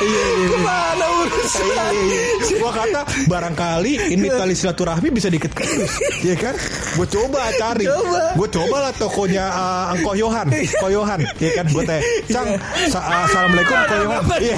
iya, 0.00 0.24
iya. 0.40 0.48
Ke 0.48 0.58
mana 0.64 1.06
urusan? 1.20 1.64
Iya, 1.68 1.84
iya, 1.92 2.16
iya. 2.40 2.56
Gua 2.64 2.72
kata 2.72 3.00
barangkali 3.28 3.92
ini 4.14 4.26
tali 4.30 4.54
silaturahmi 4.56 5.08
bisa 5.10 5.28
diikat 5.28 5.52
kerdus, 5.52 5.92
ya 6.22 6.32
kan? 6.38 6.54
Gue 6.94 7.06
coba 7.10 7.50
cari, 7.58 7.73
Coba. 7.82 8.22
gue 8.34 8.48
coba 8.50 8.76
lah 8.78 8.92
tokonya 8.94 9.44
uh, 9.50 9.92
Angko 9.94 10.12
Yohan, 10.14 10.46
Ko 10.78 10.86
Yohan, 10.86 11.20
ya 11.42 11.50
kan? 11.58 11.66
Gue 11.70 11.82
tanya, 11.82 12.00
Cang, 12.30 12.48
sa- 12.86 13.02
uh, 13.02 13.22
assalamualaikum 13.26 13.74
Ko 13.74 13.96
Yohan. 13.98 14.22
Iya, 14.38 14.56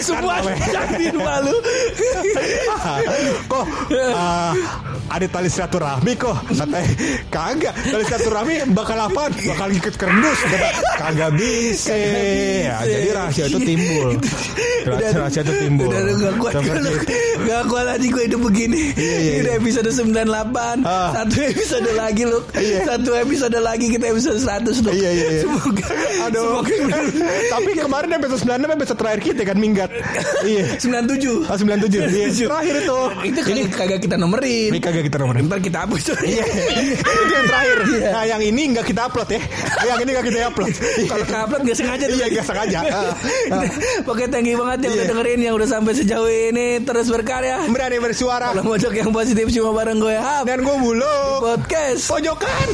Semua 0.00 0.34
Kan, 0.40 0.56
Cang 0.72 0.90
di 0.96 1.06
rumah 1.12 1.36
lu. 1.44 1.56
kok 3.52 3.64
uh, 3.92 4.52
ada 5.10 5.26
tali 5.28 5.48
silaturahmi 5.48 6.12
kok? 6.16 6.36
Katanya 6.48 6.88
kagak 7.28 7.74
tali 7.76 8.04
silaturahmi 8.06 8.54
bakal 8.72 8.98
apa? 8.98 9.28
Bakal 9.30 9.68
ikut 9.74 9.94
Kata, 9.94 10.68
kagak 10.98 11.30
bisa. 11.36 11.94
Ya, 11.94 12.76
jadi 12.82 13.08
rahasia 13.12 13.44
itu 13.48 13.58
timbul. 13.60 14.16
Rahasia, 14.84 15.16
rahasia 15.16 15.42
itu 15.44 15.54
timbul. 15.60 15.88
Udah, 15.88 16.00
udah 16.00 16.14
gak 16.14 16.34
kuat 16.38 16.52
Seperti 16.54 16.80
gue 16.84 16.92
itu. 16.92 17.06
Gak 17.44 17.62
kuat 17.68 17.84
lagi 17.88 18.06
gue 18.08 18.22
hidup 18.28 18.40
begini. 18.44 18.82
Iya, 18.94 19.16
iya, 19.16 19.32
Ini 19.34 19.40
udah 19.40 19.54
iya. 19.54 19.62
episode 19.62 19.90
98 19.90 20.84
Ah. 20.84 21.10
Satu 21.16 21.36
episode 21.40 21.90
lagi 21.96 22.22
lu 22.28 22.40
Iya. 22.54 22.78
Satu 22.86 23.10
episode 23.12 23.58
lagi 23.58 23.86
kita 23.88 24.04
episode 24.08 24.38
100 24.38 24.84
lu 24.84 24.90
Iya 24.90 25.10
iya 25.10 25.26
iya. 25.26 25.40
Semoga 25.42 25.84
Aduh. 26.24 26.42
Semoga 26.62 26.74
Tapi 27.54 27.70
kemarin 27.74 28.10
episode 28.14 28.40
96 28.44 28.76
episode 28.76 28.98
terakhir 28.98 29.20
kita 29.22 29.42
kan 29.44 29.56
minggat. 29.56 29.90
Iya. 30.42 30.64
97 30.78 31.44
Ah 31.44 31.56
97. 31.56 32.04
Iya. 32.04 32.26
Terakhir 32.46 32.74
itu. 32.78 32.98
Itu 33.24 33.38
kagak, 33.40 33.68
kagak 33.74 34.00
kita 34.02 34.16
nomerin 34.16 34.70
Ini 34.70 34.80
kagak 34.80 35.04
kita 35.06 35.16
nomorin. 35.18 35.42
Ntar 35.46 35.60
kita 35.60 35.78
hapus 35.82 36.02
Iya. 36.20 36.44
Itu 36.44 37.32
yang 37.32 37.46
terakhir. 37.46 37.78
Nah, 38.10 38.24
yang 38.24 38.42
ini 38.42 38.62
nggak 38.70 38.86
kita 38.86 39.00
upload 39.06 39.28
ya. 39.28 39.40
Yang 39.84 39.98
ini 40.00 40.10
nggak 40.12 40.26
kita 40.26 40.38
upload. 40.46 40.72
Kalau 41.04 41.24
ke-upload 41.24 41.62
gak 41.64 41.76
sengaja 41.76 42.04
tuh. 42.06 42.16
Iya, 42.16 42.26
nggak 42.30 42.46
sengaja. 42.46 42.78
Ah, 42.94 43.10
ah. 43.60 43.68
Pokoknya 44.02 44.28
thank 44.30 44.46
you 44.46 44.56
banget 44.56 44.86
yang 44.86 44.92
udah 44.92 45.04
Iya. 45.04 45.10
dengerin 45.12 45.38
Yang 45.40 45.54
udah 45.56 45.68
sampai 45.68 45.92
sejauh 45.92 46.30
ini 46.30 46.66
Terus 46.80 47.06
berkarya 47.08 47.56
Berani 47.66 47.98
bersuara. 47.98 48.50
Kalau 48.50 48.64
mojok 48.64 48.92
yang 48.94 49.10
positif 49.10 49.44
cuma 49.50 49.70
bareng 49.74 49.98
gue 49.98 50.14
Hap 50.14 50.44
Dan 50.44 50.62
gue 50.62 50.76
buluk. 50.78 51.38
Podcast 51.42 52.08
Pojokan. 52.34 52.70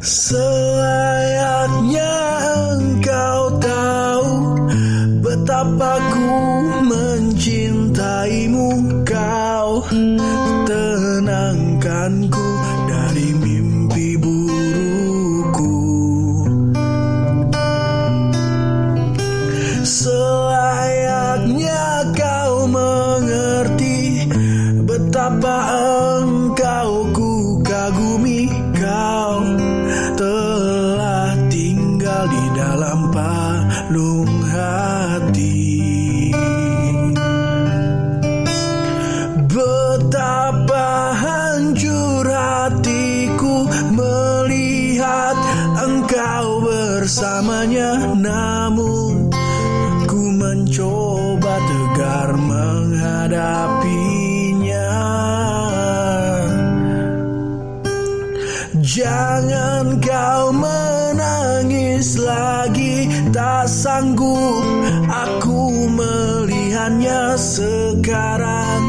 Selayaknya 0.00 2.08
engkau 2.56 3.42
tahu 3.58 4.30
Betapa 5.20 5.92
ku 6.14 6.30
kau 60.20 60.52
menangis 60.52 62.20
lagi 62.20 63.08
Tak 63.32 63.64
sanggup 63.72 64.68
aku 65.08 65.88
melihatnya 65.88 67.40
sekarang. 67.40 68.84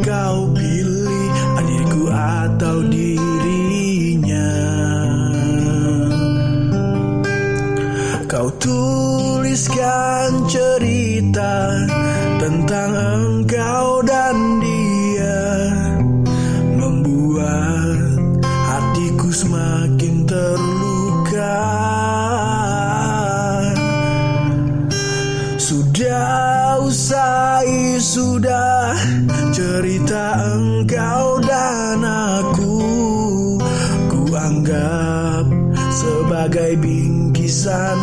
Kau 0.00 0.48
pilih 0.54 1.28
diriku 1.60 2.08
atau 2.14 2.86
dirinya. 2.86 4.54
Kau 8.30 8.48
tuliskan 8.56 10.46
cerita 10.46 10.85
bingkisan 37.66 37.98